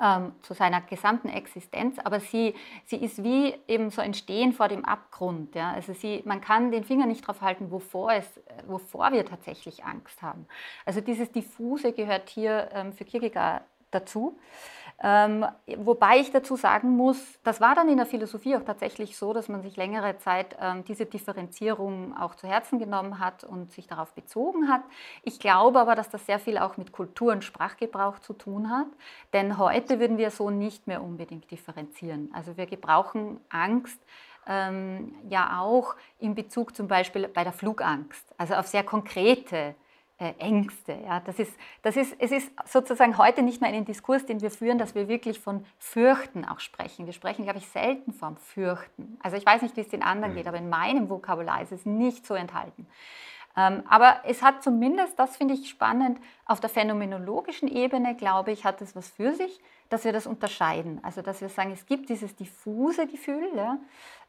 ähm, 0.01 0.33
zu 0.41 0.53
seiner 0.53 0.81
gesamten 0.81 1.29
Existenz, 1.29 1.97
aber 1.99 2.19
sie, 2.19 2.55
sie 2.85 2.97
ist 2.97 3.23
wie 3.23 3.55
eben 3.67 3.89
so 3.89 4.01
ein 4.01 4.13
Stehen 4.13 4.53
vor 4.53 4.67
dem 4.67 4.85
Abgrund. 4.85 5.55
Ja? 5.55 5.71
Also 5.71 5.93
sie, 5.93 6.21
man 6.25 6.41
kann 6.41 6.71
den 6.71 6.83
Finger 6.83 7.05
nicht 7.05 7.25
drauf 7.25 7.41
halten, 7.41 7.71
wovor, 7.71 8.13
es, 8.13 8.39
wovor 8.67 9.11
wir 9.11 9.25
tatsächlich 9.25 9.83
Angst 9.85 10.21
haben. 10.21 10.47
Also 10.85 11.01
dieses 11.01 11.31
Diffuse 11.31 11.91
gehört 11.91 12.29
hier 12.29 12.69
ähm, 12.73 12.93
für 12.93 13.05
Kierkegaard 13.05 13.63
dazu. 13.91 14.37
Ähm, 15.01 15.45
wobei 15.77 16.19
ich 16.19 16.31
dazu 16.31 16.57
sagen 16.57 16.89
muss, 16.89 17.39
das 17.43 17.61
war 17.61 17.73
dann 17.73 17.87
in 17.87 17.95
der 17.95 18.05
Philosophie 18.05 18.57
auch 18.57 18.65
tatsächlich 18.65 19.15
so, 19.15 19.31
dass 19.31 19.47
man 19.47 19.61
sich 19.61 19.77
längere 19.77 20.17
Zeit 20.17 20.57
ähm, 20.59 20.83
diese 20.83 21.05
Differenzierung 21.05 22.17
auch 22.17 22.35
zu 22.35 22.47
Herzen 22.47 22.79
genommen 22.79 23.19
hat 23.19 23.45
und 23.45 23.71
sich 23.71 23.87
darauf 23.87 24.13
bezogen 24.13 24.67
hat. 24.67 24.81
Ich 25.23 25.39
glaube 25.39 25.79
aber, 25.79 25.95
dass 25.95 26.09
das 26.09 26.25
sehr 26.25 26.37
viel 26.37 26.57
auch 26.57 26.75
mit 26.75 26.91
Kultur 26.91 27.31
und 27.31 27.45
Sprachgebrauch 27.45 28.19
zu 28.19 28.33
tun 28.33 28.69
hat, 28.69 28.87
denn 29.31 29.57
heute 29.57 30.01
würden 30.01 30.17
wir 30.17 30.31
so 30.31 30.49
nicht 30.49 30.85
mehr 30.85 31.01
unbedingt 31.01 31.49
differenzieren. 31.49 32.29
Also 32.33 32.57
wir 32.57 32.65
gebrauchen 32.65 33.39
Angst 33.47 34.01
ähm, 34.47 35.15
ja 35.29 35.61
auch 35.61 35.95
in 36.19 36.35
Bezug 36.35 36.75
zum 36.75 36.89
Beispiel 36.89 37.29
bei 37.29 37.45
der 37.45 37.53
Flugangst, 37.53 38.33
also 38.37 38.55
auf 38.55 38.67
sehr 38.67 38.83
konkrete 38.83 39.75
Ängste. 40.19 40.97
Ja. 41.05 41.21
Das 41.21 41.39
ist, 41.39 41.53
das 41.81 41.95
ist, 41.95 42.15
es 42.19 42.31
ist 42.31 42.51
sozusagen 42.65 43.17
heute 43.17 43.41
nicht 43.41 43.61
mehr 43.61 43.71
ein 43.71 43.85
Diskurs, 43.85 44.25
den 44.25 44.41
wir 44.41 44.51
führen, 44.51 44.77
dass 44.77 44.93
wir 44.93 45.07
wirklich 45.07 45.39
von 45.39 45.65
Fürchten 45.77 46.43
auch 46.45 46.59
sprechen. 46.59 47.05
Wir 47.05 47.13
sprechen, 47.13 47.45
glaube 47.45 47.59
ich, 47.59 47.67
selten 47.67 48.11
vom 48.11 48.35
Fürchten. 48.35 49.17
Also 49.23 49.37
ich 49.37 49.45
weiß 49.45 49.61
nicht, 49.61 49.77
wie 49.77 49.81
es 49.81 49.87
den 49.87 50.03
anderen 50.03 50.33
mhm. 50.33 50.37
geht, 50.37 50.47
aber 50.47 50.57
in 50.57 50.69
meinem 50.69 51.09
Vokabular 51.09 51.61
ist 51.61 51.71
es 51.71 51.85
nicht 51.85 52.25
so 52.25 52.33
enthalten. 52.33 52.85
Ähm, 53.55 53.83
aber 53.89 54.21
es 54.25 54.41
hat 54.41 54.61
zumindest, 54.61 55.17
das 55.17 55.37
finde 55.37 55.53
ich 55.53 55.69
spannend, 55.69 56.19
auf 56.45 56.59
der 56.59 56.69
phänomenologischen 56.69 57.67
Ebene, 57.67 58.15
glaube 58.15 58.51
ich, 58.51 58.65
hat 58.65 58.81
es 58.81 58.95
was 58.95 59.09
für 59.09 59.33
sich, 59.33 59.59
dass 59.89 60.03
wir 60.03 60.13
das 60.13 60.27
unterscheiden. 60.27 60.99
Also 61.03 61.21
dass 61.21 61.41
wir 61.41 61.49
sagen, 61.49 61.71
es 61.71 61.85
gibt 61.85 62.09
dieses 62.09 62.35
diffuse 62.35 63.07
Gefühl, 63.07 63.49
ja, 63.55 63.77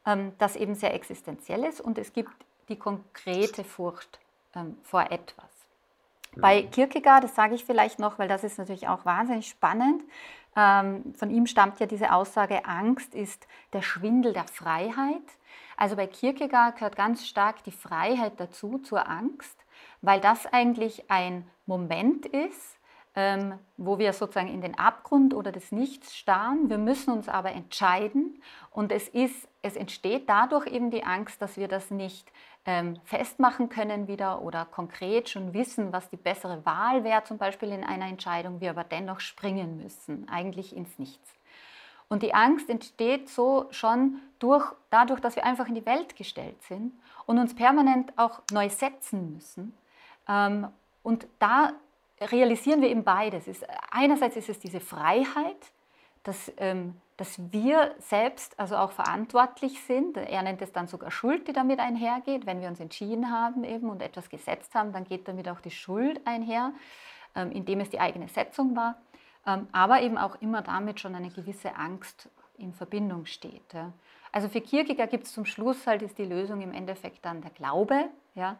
ähm, 0.05 0.31
das 0.37 0.55
eben 0.55 0.75
sehr 0.75 0.93
existenziell 0.93 1.63
ist, 1.65 1.81
und 1.81 1.97
es 1.97 2.13
gibt 2.13 2.31
die 2.69 2.77
konkrete 2.77 3.63
Furcht 3.63 4.19
ähm, 4.55 4.77
vor 4.83 5.11
etwas. 5.11 5.60
Bei 6.37 6.63
Kierkegaard, 6.63 7.25
das 7.25 7.35
sage 7.35 7.55
ich 7.55 7.65
vielleicht 7.65 7.99
noch, 7.99 8.17
weil 8.17 8.27
das 8.27 8.43
ist 8.43 8.57
natürlich 8.57 8.87
auch 8.87 9.05
wahnsinnig 9.05 9.49
spannend. 9.49 10.03
Ähm, 10.55 11.13
von 11.15 11.29
ihm 11.29 11.45
stammt 11.45 11.79
ja 11.79 11.85
diese 11.85 12.13
Aussage, 12.13 12.65
Angst 12.65 13.15
ist 13.15 13.47
der 13.73 13.81
Schwindel 13.81 14.33
der 14.33 14.45
Freiheit. 14.47 15.23
Also 15.77 15.95
bei 15.95 16.07
Kierkegaard 16.07 16.75
gehört 16.75 16.95
ganz 16.95 17.27
stark 17.27 17.63
die 17.63 17.71
Freiheit 17.71 18.33
dazu 18.37 18.77
zur 18.79 19.09
Angst, 19.09 19.57
weil 20.01 20.19
das 20.19 20.45
eigentlich 20.45 21.09
ein 21.09 21.49
Moment 21.65 22.25
ist, 22.25 22.77
ähm, 23.15 23.59
wo 23.77 23.99
wir 23.99 24.13
sozusagen 24.13 24.47
in 24.47 24.61
den 24.61 24.77
Abgrund 24.77 25.33
oder 25.33 25.51
das 25.51 25.71
Nichts 25.71 26.15
starren. 26.15 26.69
Wir 26.69 26.77
müssen 26.77 27.11
uns 27.11 27.27
aber 27.27 27.51
entscheiden 27.51 28.41
und 28.71 28.91
es, 28.91 29.09
ist, 29.09 29.47
es 29.61 29.75
entsteht 29.75 30.29
dadurch 30.29 30.67
eben 30.67 30.91
die 30.91 31.03
Angst, 31.03 31.41
dass 31.41 31.57
wir 31.57 31.67
das 31.67 31.91
nicht 31.91 32.31
ähm, 32.65 32.99
festmachen 33.03 33.69
können 33.69 34.07
wieder 34.07 34.41
oder 34.41 34.65
konkret 34.65 35.29
schon 35.29 35.53
wissen, 35.53 35.91
was 35.91 36.09
die 36.09 36.17
bessere 36.17 36.65
Wahl 36.65 37.03
wäre, 37.03 37.23
zum 37.23 37.37
Beispiel 37.37 37.71
in 37.71 37.83
einer 37.83 38.07
Entscheidung, 38.07 38.61
wir 38.61 38.69
aber 38.69 38.83
dennoch 38.83 39.19
springen 39.19 39.77
müssen, 39.77 40.27
eigentlich 40.29 40.75
ins 40.75 40.99
Nichts. 40.99 41.33
Und 42.07 42.23
die 42.23 42.33
Angst 42.33 42.69
entsteht 42.69 43.29
so 43.29 43.67
schon 43.71 44.19
durch, 44.39 44.65
dadurch, 44.89 45.21
dass 45.21 45.35
wir 45.35 45.45
einfach 45.45 45.67
in 45.67 45.75
die 45.75 45.85
Welt 45.85 46.15
gestellt 46.15 46.61
sind 46.63 46.91
und 47.25 47.39
uns 47.39 47.55
permanent 47.55 48.11
auch 48.17 48.41
neu 48.51 48.69
setzen 48.69 49.33
müssen. 49.33 49.73
Ähm, 50.27 50.67
und 51.03 51.25
da 51.39 51.71
realisieren 52.19 52.81
wir 52.81 52.89
eben 52.89 53.03
beides. 53.03 53.47
einerseits 53.89 54.35
ist 54.35 54.49
es 54.49 54.59
diese 54.59 54.79
Freiheit, 54.79 55.71
dass, 56.23 56.51
ähm, 56.57 56.95
dass 57.17 57.39
wir 57.51 57.95
selbst 57.99 58.59
also 58.59 58.77
auch 58.77 58.91
verantwortlich 58.91 59.81
sind. 59.83 60.17
Er 60.17 60.43
nennt 60.43 60.61
es 60.61 60.71
dann 60.71 60.87
sogar 60.87 61.11
Schuld, 61.11 61.47
die 61.47 61.53
damit 61.53 61.79
einhergeht. 61.79 62.45
Wenn 62.45 62.61
wir 62.61 62.67
uns 62.67 62.79
entschieden 62.79 63.31
haben 63.31 63.63
eben 63.63 63.89
und 63.89 64.01
etwas 64.01 64.29
gesetzt 64.29 64.75
haben, 64.75 64.91
dann 64.91 65.05
geht 65.05 65.27
damit 65.27 65.49
auch 65.49 65.61
die 65.61 65.71
Schuld 65.71 66.21
einher, 66.25 66.73
ähm, 67.35 67.51
indem 67.51 67.79
es 67.79 67.89
die 67.89 67.99
eigene 67.99 68.27
Setzung 68.27 68.75
war. 68.75 68.95
Ähm, 69.45 69.67
aber 69.71 70.01
eben 70.01 70.17
auch 70.17 70.39
immer 70.41 70.61
damit 70.61 70.99
schon 70.99 71.15
eine 71.15 71.29
gewisse 71.29 71.75
Angst 71.75 72.29
in 72.57 72.73
Verbindung 72.73 73.25
steht. 73.25 73.73
Ja. 73.73 73.91
Also 74.31 74.47
für 74.47 74.61
Kierkegaard 74.61 75.09
gibt 75.09 75.25
es 75.25 75.33
zum 75.33 75.45
Schluss 75.45 75.87
halt 75.87 76.01
ist 76.03 76.17
die 76.17 76.25
Lösung 76.25 76.61
im 76.61 76.73
Endeffekt 76.73 77.25
dann 77.25 77.41
der 77.41 77.51
Glaube. 77.51 78.09
Ja. 78.35 78.57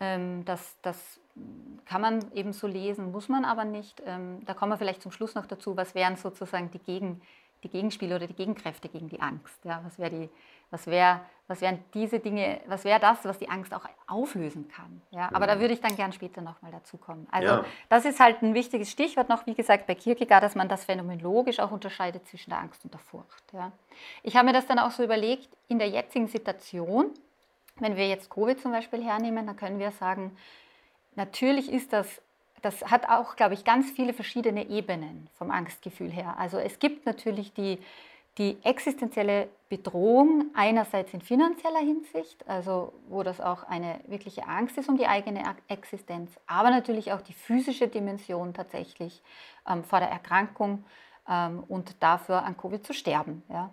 Ähm, 0.00 0.44
das, 0.44 0.76
das 0.82 1.20
kann 1.88 2.02
man 2.02 2.30
eben 2.34 2.52
so 2.52 2.66
lesen, 2.66 3.12
muss 3.12 3.28
man 3.28 3.44
aber 3.44 3.64
nicht. 3.64 4.02
Ähm, 4.04 4.44
da 4.44 4.54
kommen 4.54 4.72
wir 4.72 4.76
vielleicht 4.76 5.02
zum 5.02 5.10
Schluss 5.10 5.34
noch 5.34 5.46
dazu, 5.46 5.76
was 5.76 5.94
wären 5.94 6.16
sozusagen 6.16 6.70
die, 6.70 6.78
Gegen, 6.78 7.22
die 7.64 7.70
Gegenspiele 7.70 8.14
oder 8.16 8.26
die 8.26 8.34
Gegenkräfte 8.34 8.88
gegen 8.90 9.08
die 9.08 9.20
Angst? 9.20 9.64
Ja, 9.64 9.80
was 9.84 9.98
wäre 9.98 10.10
die, 10.10 10.28
was 10.70 10.86
wäre, 10.86 11.22
was 11.46 11.62
wären 11.62 11.82
diese 11.94 12.20
Dinge, 12.20 12.60
was 12.66 12.84
wäre 12.84 13.00
das, 13.00 13.24
was 13.24 13.38
die 13.38 13.48
Angst 13.48 13.72
auch 13.72 13.86
auflösen 14.06 14.68
kann? 14.68 15.00
Ja, 15.10 15.30
aber 15.32 15.46
da 15.46 15.56
mhm. 15.56 15.60
würde 15.60 15.74
ich 15.74 15.80
dann 15.80 15.96
gern 15.96 16.12
später 16.12 16.42
nochmal 16.42 16.72
dazu 16.72 16.98
kommen. 16.98 17.26
Also 17.30 17.48
ja. 17.48 17.64
das 17.88 18.04
ist 18.04 18.20
halt 18.20 18.42
ein 18.42 18.52
wichtiges 18.52 18.90
Stichwort 18.90 19.30
noch, 19.30 19.46
wie 19.46 19.54
gesagt, 19.54 19.86
bei 19.86 19.94
Kierkegaard, 19.94 20.42
dass 20.42 20.54
man 20.54 20.68
das 20.68 20.84
phänomenologisch 20.84 21.58
auch 21.58 21.70
unterscheidet 21.70 22.28
zwischen 22.28 22.50
der 22.50 22.58
Angst 22.58 22.84
und 22.84 22.92
der 22.92 23.00
Furcht. 23.00 23.44
Ja. 23.54 23.72
Ich 24.22 24.36
habe 24.36 24.44
mir 24.44 24.52
das 24.52 24.66
dann 24.66 24.78
auch 24.78 24.90
so 24.90 25.02
überlegt, 25.02 25.48
in 25.68 25.78
der 25.78 25.88
jetzigen 25.88 26.28
Situation, 26.28 27.12
wenn 27.76 27.96
wir 27.96 28.08
jetzt 28.08 28.28
Covid 28.28 28.60
zum 28.60 28.72
Beispiel 28.72 29.02
hernehmen, 29.02 29.46
dann 29.46 29.56
können 29.56 29.78
wir 29.78 29.90
sagen, 29.92 30.36
natürlich 31.18 31.70
ist 31.70 31.92
das 31.92 32.22
das 32.62 32.82
hat 32.90 33.08
auch, 33.08 33.36
glaube 33.36 33.54
ich, 33.54 33.64
ganz 33.64 33.90
viele 33.90 34.12
verschiedene 34.12 34.68
Ebenen 34.68 35.28
vom 35.34 35.50
Angstgefühl 35.50 36.10
her. 36.10 36.36
Also 36.38 36.58
es 36.58 36.78
gibt 36.78 37.06
natürlich 37.06 37.52
die, 37.52 37.78
die 38.36 38.58
existenzielle 38.64 39.48
Bedrohung 39.68 40.46
einerseits 40.54 41.12
in 41.14 41.20
finanzieller 41.20 41.80
Hinsicht, 41.80 42.48
also 42.48 42.92
wo 43.08 43.22
das 43.22 43.40
auch 43.40 43.64
eine 43.64 44.00
wirkliche 44.06 44.46
Angst 44.46 44.78
ist 44.78 44.88
um 44.88 44.96
die 44.96 45.06
eigene 45.06 45.42
Existenz, 45.68 46.32
aber 46.46 46.70
natürlich 46.70 47.12
auch 47.12 47.20
die 47.20 47.32
physische 47.32 47.88
Dimension 47.88 48.54
tatsächlich 48.54 49.22
ähm, 49.68 49.84
vor 49.84 50.00
der 50.00 50.10
Erkrankung 50.10 50.84
ähm, 51.28 51.64
und 51.68 52.02
dafür 52.02 52.42
an 52.44 52.56
Covid 52.56 52.84
zu 52.84 52.92
sterben. 52.92 53.42
Ja. 53.48 53.70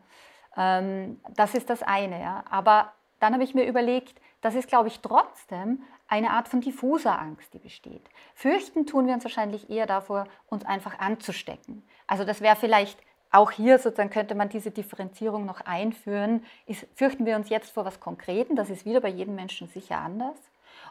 Ähm, 0.57 1.19
das 1.35 1.53
ist 1.53 1.69
das 1.69 1.83
eine. 1.83 2.19
Ja. 2.21 2.43
Aber 2.49 2.91
dann 3.19 3.33
habe 3.33 3.43
ich 3.43 3.55
mir 3.55 3.65
überlegt, 3.65 4.19
das 4.41 4.55
ist, 4.55 4.67
glaube 4.67 4.89
ich, 4.89 4.99
trotzdem 4.99 5.81
eine 6.07 6.31
Art 6.31 6.47
von 6.47 6.62
diffuser 6.62 7.19
Angst, 7.19 7.53
die 7.53 7.59
besteht. 7.59 8.03
Fürchten 8.35 8.85
tun 8.85 9.07
wir 9.07 9.13
uns 9.13 9.24
wahrscheinlich 9.24 9.69
eher 9.69 9.88
davor, 9.88 10.27
uns 10.47 10.65
einfach 10.65 11.00
anzustecken. 11.00 11.83
Also 12.07 12.24
das 12.24 12.41
wäre 12.41 12.55
vielleicht 12.55 13.00
auch 13.31 13.51
hier 13.51 13.79
sozusagen 13.79 14.09
könnte 14.09 14.33
man 14.33 14.50
diese 14.50 14.71
Differenzierung 14.71 15.45
noch 15.45 15.62
einführen. 15.62 16.45
Ist, 16.67 16.88
fürchten 16.95 17.25
wir 17.25 17.35
uns 17.35 17.50
jetzt 17.50 17.71
vor 17.71 17.83
was 17.83 18.00
Konkreten? 18.00 18.55
Das 18.55 18.69
ist 18.69 18.85
wieder 18.85 19.01
bei 19.01 19.09
jedem 19.09 19.35
Menschen 19.35 19.67
sicher 19.67 19.97
anders. 19.97 20.38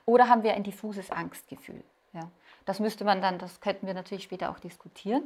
Oder 0.04 0.28
haben 0.28 0.42
wir 0.42 0.52
ein 0.52 0.62
diffuses 0.62 1.10
Angstgefühl? 1.10 1.82
Ja, 2.12 2.28
das 2.66 2.80
müsste 2.80 3.04
man 3.04 3.22
dann, 3.22 3.38
das 3.38 3.60
könnten 3.60 3.86
wir 3.86 3.94
natürlich 3.94 4.24
später 4.24 4.50
auch 4.50 4.58
diskutieren, 4.58 5.22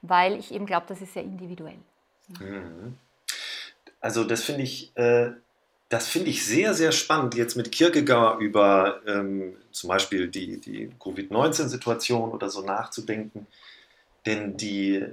weil 0.00 0.36
ich 0.36 0.52
eben 0.52 0.64
glaube, 0.64 0.86
das 0.88 1.02
ist 1.02 1.12
sehr 1.12 1.22
individuell. 1.22 1.78
Mhm. 2.40 2.96
Also 4.00 4.24
das 4.24 4.42
finde 4.42 4.62
ich 4.62 4.96
äh, 4.96 5.30
das 5.92 6.08
finde 6.08 6.30
ich 6.30 6.46
sehr, 6.46 6.72
sehr 6.72 6.90
spannend, 6.90 7.34
jetzt 7.34 7.54
mit 7.54 7.70
Kierkegaard 7.70 8.40
über 8.40 9.02
ähm, 9.06 9.56
zum 9.72 9.88
Beispiel 9.88 10.26
die, 10.26 10.58
die 10.58 10.90
Covid-19-Situation 10.98 12.30
oder 12.30 12.48
so 12.48 12.62
nachzudenken. 12.62 13.46
Denn 14.24 14.56
die, 14.56 15.04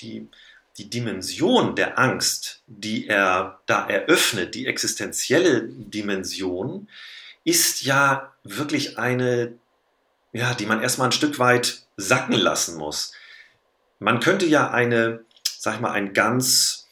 die, 0.00 0.28
die 0.76 0.90
Dimension 0.90 1.74
der 1.74 1.98
Angst, 1.98 2.60
die 2.66 3.06
er 3.06 3.60
da 3.64 3.88
eröffnet, 3.88 4.54
die 4.54 4.66
existenzielle 4.66 5.62
Dimension, 5.62 6.86
ist 7.44 7.84
ja 7.84 8.34
wirklich 8.44 8.98
eine, 8.98 9.54
ja, 10.34 10.52
die 10.52 10.66
man 10.66 10.82
erstmal 10.82 11.08
ein 11.08 11.12
Stück 11.12 11.38
weit 11.38 11.86
sacken 11.96 12.36
lassen 12.36 12.76
muss. 12.76 13.14
Man 14.00 14.20
könnte 14.20 14.44
ja 14.44 14.70
eine, 14.70 15.24
sag 15.58 15.76
ich 15.76 15.80
mal, 15.80 15.92
einen 15.92 16.12
ganz 16.12 16.88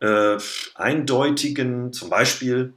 äh, 0.00 0.36
eindeutigen, 0.74 1.92
zum 1.92 2.10
Beispiel 2.10 2.74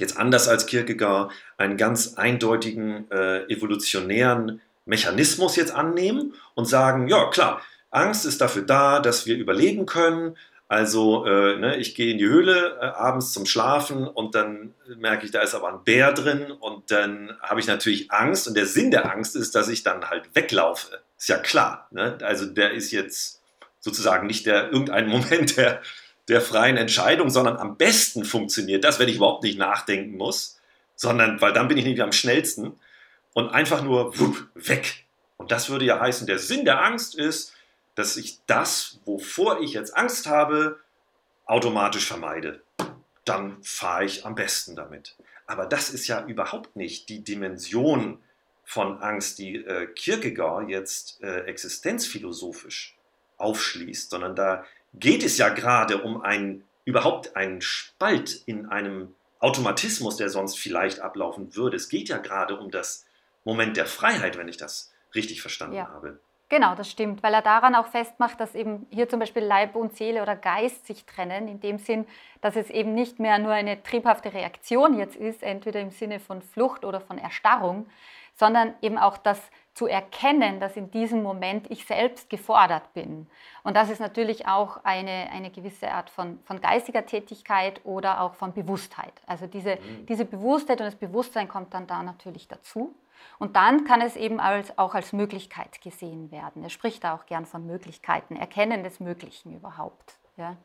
jetzt 0.00 0.16
anders 0.16 0.48
als 0.48 0.66
Kierkegaard 0.66 1.32
einen 1.56 1.76
ganz 1.76 2.14
eindeutigen 2.14 3.10
äh, 3.10 3.44
evolutionären 3.44 4.60
Mechanismus 4.84 5.56
jetzt 5.56 5.72
annehmen 5.72 6.34
und 6.54 6.66
sagen, 6.66 7.08
ja 7.08 7.30
klar, 7.30 7.62
Angst 7.90 8.26
ist 8.26 8.40
dafür 8.40 8.62
da, 8.62 9.00
dass 9.00 9.26
wir 9.26 9.36
überleben 9.36 9.86
können. 9.86 10.36
Also 10.68 11.26
äh, 11.26 11.56
ne, 11.56 11.76
ich 11.78 11.96
gehe 11.96 12.12
in 12.12 12.18
die 12.18 12.28
Höhle 12.28 12.78
äh, 12.80 12.84
abends 12.84 13.32
zum 13.32 13.44
Schlafen 13.44 14.06
und 14.06 14.36
dann 14.36 14.72
merke 14.98 15.24
ich, 15.24 15.32
da 15.32 15.40
ist 15.40 15.54
aber 15.54 15.68
ein 15.68 15.82
Bär 15.82 16.12
drin 16.12 16.52
und 16.52 16.92
dann 16.92 17.36
habe 17.42 17.58
ich 17.58 17.66
natürlich 17.66 18.12
Angst 18.12 18.46
und 18.46 18.56
der 18.56 18.66
Sinn 18.66 18.92
der 18.92 19.10
Angst 19.10 19.34
ist, 19.34 19.56
dass 19.56 19.68
ich 19.68 19.82
dann 19.82 20.08
halt 20.08 20.34
weglaufe. 20.34 21.00
Ist 21.18 21.28
ja 21.28 21.38
klar. 21.38 21.88
Ne? 21.90 22.18
Also 22.22 22.46
der 22.46 22.72
ist 22.72 22.92
jetzt 22.92 23.42
sozusagen 23.80 24.28
nicht 24.28 24.46
der 24.46 24.70
irgendein 24.70 25.08
Moment 25.08 25.56
der 25.56 25.82
der 26.30 26.40
freien 26.40 26.76
Entscheidung, 26.76 27.30
sondern 27.30 27.56
am 27.56 27.76
besten 27.76 28.24
funktioniert 28.24 28.84
das, 28.84 28.98
wenn 28.98 29.08
ich 29.08 29.16
überhaupt 29.16 29.42
nicht 29.42 29.58
nachdenken 29.58 30.16
muss, 30.16 30.60
sondern, 30.94 31.40
weil 31.40 31.52
dann 31.52 31.68
bin 31.68 31.76
ich 31.76 31.84
nämlich 31.84 32.02
am 32.02 32.12
schnellsten 32.12 32.78
und 33.32 33.48
einfach 33.50 33.82
nur 33.82 34.18
wupp, 34.18 34.48
weg. 34.54 35.06
Und 35.36 35.50
das 35.50 35.70
würde 35.70 35.84
ja 35.84 35.98
heißen, 35.98 36.26
der 36.26 36.38
Sinn 36.38 36.64
der 36.64 36.84
Angst 36.84 37.14
ist, 37.14 37.54
dass 37.94 38.16
ich 38.16 38.38
das, 38.46 39.00
wovor 39.04 39.60
ich 39.60 39.72
jetzt 39.72 39.96
Angst 39.96 40.26
habe, 40.26 40.78
automatisch 41.46 42.06
vermeide. 42.06 42.62
Dann 43.24 43.62
fahre 43.62 44.04
ich 44.04 44.24
am 44.24 44.34
besten 44.34 44.76
damit. 44.76 45.16
Aber 45.46 45.66
das 45.66 45.90
ist 45.90 46.06
ja 46.06 46.24
überhaupt 46.24 46.76
nicht 46.76 47.08
die 47.08 47.24
Dimension 47.24 48.22
von 48.64 49.02
Angst, 49.02 49.38
die 49.38 49.56
äh, 49.56 49.86
Kierkegaard 49.86 50.68
jetzt 50.68 51.20
äh, 51.22 51.40
existenzphilosophisch 51.40 52.96
aufschließt, 53.36 54.10
sondern 54.10 54.36
da 54.36 54.64
geht 54.92 55.22
es 55.22 55.38
ja 55.38 55.48
gerade 55.48 56.02
um 56.02 56.22
einen, 56.22 56.64
überhaupt 56.84 57.36
einen 57.36 57.60
Spalt 57.60 58.42
in 58.46 58.66
einem 58.66 59.14
Automatismus, 59.38 60.16
der 60.16 60.28
sonst 60.28 60.58
vielleicht 60.58 61.00
ablaufen 61.00 61.56
würde. 61.56 61.76
Es 61.76 61.88
geht 61.88 62.08
ja 62.08 62.18
gerade 62.18 62.58
um 62.58 62.70
das 62.70 63.06
Moment 63.44 63.76
der 63.76 63.86
Freiheit, 63.86 64.36
wenn 64.36 64.48
ich 64.48 64.58
das 64.58 64.92
richtig 65.14 65.40
verstanden 65.40 65.76
ja. 65.76 65.88
habe. 65.88 66.20
Genau, 66.50 66.74
das 66.74 66.90
stimmt, 66.90 67.22
weil 67.22 67.32
er 67.32 67.42
daran 67.42 67.76
auch 67.76 67.86
festmacht, 67.86 68.40
dass 68.40 68.56
eben 68.56 68.86
hier 68.90 69.08
zum 69.08 69.20
Beispiel 69.20 69.44
Leib 69.44 69.76
und 69.76 69.96
Seele 69.96 70.20
oder 70.20 70.34
Geist 70.34 70.84
sich 70.84 71.04
trennen, 71.06 71.46
in 71.46 71.60
dem 71.60 71.78
Sinn, 71.78 72.06
dass 72.40 72.56
es 72.56 72.70
eben 72.70 72.92
nicht 72.92 73.20
mehr 73.20 73.38
nur 73.38 73.52
eine 73.52 73.80
triebhafte 73.84 74.34
Reaktion 74.34 74.98
jetzt 74.98 75.14
ist, 75.14 75.44
entweder 75.44 75.80
im 75.80 75.90
Sinne 75.90 76.18
von 76.18 76.42
Flucht 76.42 76.84
oder 76.84 77.00
von 77.00 77.18
Erstarrung, 77.18 77.86
sondern 78.34 78.74
eben 78.82 78.98
auch 78.98 79.16
das 79.16 79.40
zu 79.74 79.86
erkennen, 79.86 80.60
dass 80.60 80.76
in 80.76 80.90
diesem 80.90 81.22
Moment 81.22 81.70
ich 81.70 81.86
selbst 81.86 82.28
gefordert 82.28 82.92
bin. 82.92 83.28
Und 83.62 83.76
das 83.76 83.88
ist 83.88 84.00
natürlich 84.00 84.46
auch 84.48 84.84
eine, 84.84 85.30
eine 85.32 85.50
gewisse 85.50 85.90
Art 85.90 86.10
von, 86.10 86.40
von 86.44 86.60
geistiger 86.60 87.06
Tätigkeit 87.06 87.80
oder 87.84 88.20
auch 88.20 88.34
von 88.34 88.52
Bewusstheit. 88.52 89.12
Also 89.26 89.46
diese, 89.46 89.76
mhm. 89.76 90.06
diese 90.06 90.24
Bewusstheit 90.24 90.80
und 90.80 90.86
das 90.86 90.96
Bewusstsein 90.96 91.48
kommt 91.48 91.72
dann 91.72 91.86
da 91.86 92.02
natürlich 92.02 92.48
dazu. 92.48 92.94
Und 93.38 93.56
dann 93.56 93.84
kann 93.84 94.00
es 94.00 94.16
eben 94.16 94.40
als, 94.40 94.76
auch 94.78 94.94
als 94.94 95.12
Möglichkeit 95.12 95.80
gesehen 95.82 96.30
werden. 96.30 96.62
Er 96.62 96.70
spricht 96.70 97.04
da 97.04 97.14
auch 97.14 97.26
gern 97.26 97.46
von 97.46 97.66
Möglichkeiten, 97.66 98.36
Erkennen 98.36 98.82
des 98.82 98.98
Möglichen 98.98 99.54
überhaupt. 99.54 100.18
Ja. 100.36 100.52
Mhm. 100.52 100.56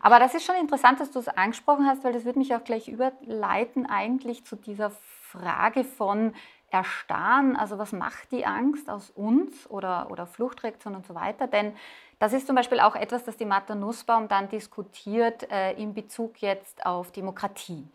Aber 0.00 0.18
das 0.18 0.34
ist 0.34 0.44
schon 0.44 0.56
interessant, 0.56 1.00
dass 1.00 1.10
du 1.10 1.18
es 1.18 1.28
angesprochen 1.28 1.86
hast, 1.86 2.04
weil 2.04 2.12
das 2.12 2.24
wird 2.24 2.36
mich 2.36 2.54
auch 2.54 2.64
gleich 2.64 2.88
überleiten 2.88 3.86
eigentlich 3.86 4.44
zu 4.44 4.56
dieser 4.56 4.90
Frage 4.90 5.84
von, 5.84 6.34
erstarren. 6.70 7.56
Also 7.56 7.78
was 7.78 7.92
macht 7.92 8.32
die 8.32 8.44
Angst 8.44 8.88
aus 8.90 9.10
uns 9.10 9.68
oder, 9.70 10.10
oder 10.10 10.26
Fluchtreaktion 10.26 10.94
und 10.94 11.06
so 11.06 11.14
weiter? 11.14 11.46
Denn 11.46 11.74
das 12.18 12.32
ist 12.32 12.46
zum 12.46 12.56
Beispiel 12.56 12.80
auch 12.80 12.96
etwas, 12.96 13.24
das 13.24 13.36
die 13.36 13.44
Martha 13.44 13.74
Nussbaum 13.74 14.28
dann 14.28 14.48
diskutiert 14.48 15.50
äh, 15.50 15.72
in 15.72 15.94
Bezug 15.94 16.40
jetzt 16.40 16.84
auf 16.86 17.12
Demokratie. 17.12 17.86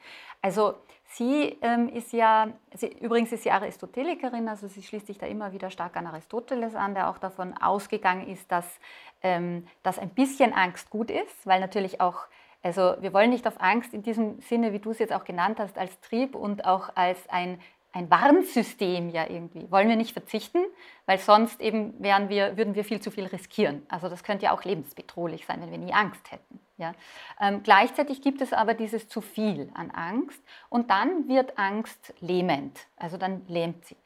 Also 0.41 0.75
sie 1.05 1.57
ähm, 1.61 1.89
ist 1.89 2.13
ja, 2.13 2.49
sie, 2.75 2.87
übrigens 2.99 3.31
ist 3.31 3.43
sie 3.43 3.51
Aristotelikerin, 3.51 4.47
also 4.47 4.67
sie 4.67 4.83
schließt 4.83 5.07
sich 5.07 5.17
da 5.17 5.25
immer 5.25 5.51
wieder 5.51 5.69
stark 5.69 5.97
an 5.97 6.07
Aristoteles 6.07 6.75
an, 6.75 6.93
der 6.93 7.09
auch 7.09 7.17
davon 7.17 7.57
ausgegangen 7.57 8.27
ist, 8.27 8.51
dass, 8.51 8.79
ähm, 9.23 9.67
dass 9.83 9.99
ein 9.99 10.09
bisschen 10.09 10.53
Angst 10.53 10.89
gut 10.89 11.09
ist, 11.11 11.45
weil 11.45 11.59
natürlich 11.59 11.99
auch 11.99 12.27
also 12.63 12.95
wir 12.99 13.11
wollen 13.11 13.31
nicht 13.31 13.47
auf 13.47 13.59
Angst 13.59 13.91
in 13.91 14.03
diesem 14.03 14.39
Sinne, 14.41 14.71
wie 14.71 14.77
du 14.77 14.91
es 14.91 14.99
jetzt 14.99 15.13
auch 15.13 15.23
genannt 15.23 15.59
hast, 15.59 15.79
als 15.79 15.99
Trieb 16.01 16.35
und 16.35 16.65
auch 16.65 16.95
als 16.95 17.27
ein 17.29 17.59
ein 17.93 18.09
Warnsystem 18.09 19.09
ja 19.09 19.29
irgendwie. 19.29 19.69
Wollen 19.69 19.89
wir 19.89 19.95
nicht 19.95 20.13
verzichten, 20.13 20.59
weil 21.05 21.17
sonst 21.17 21.59
eben 21.59 22.01
wären 22.01 22.29
wir, 22.29 22.57
würden 22.57 22.75
wir 22.75 22.85
viel 22.85 23.01
zu 23.01 23.11
viel 23.11 23.25
riskieren. 23.25 23.85
Also 23.89 24.07
das 24.07 24.23
könnte 24.23 24.45
ja 24.45 24.53
auch 24.53 24.63
lebensbedrohlich 24.63 25.45
sein, 25.45 25.61
wenn 25.61 25.71
wir 25.71 25.77
nie 25.77 25.93
Angst 25.93 26.31
hätten. 26.31 26.59
Ja? 26.77 26.93
Ähm, 27.39 27.63
gleichzeitig 27.63 28.21
gibt 28.21 28.41
es 28.41 28.53
aber 28.53 28.73
dieses 28.73 29.07
zu 29.07 29.21
viel 29.21 29.69
an 29.73 29.91
Angst 29.91 30.41
und 30.69 30.89
dann 30.89 31.27
wird 31.27 31.57
Angst 31.57 32.13
lähmend, 32.21 32.79
also 32.97 33.17
dann 33.17 33.45
lähmt 33.47 33.85
sie. 33.85 33.97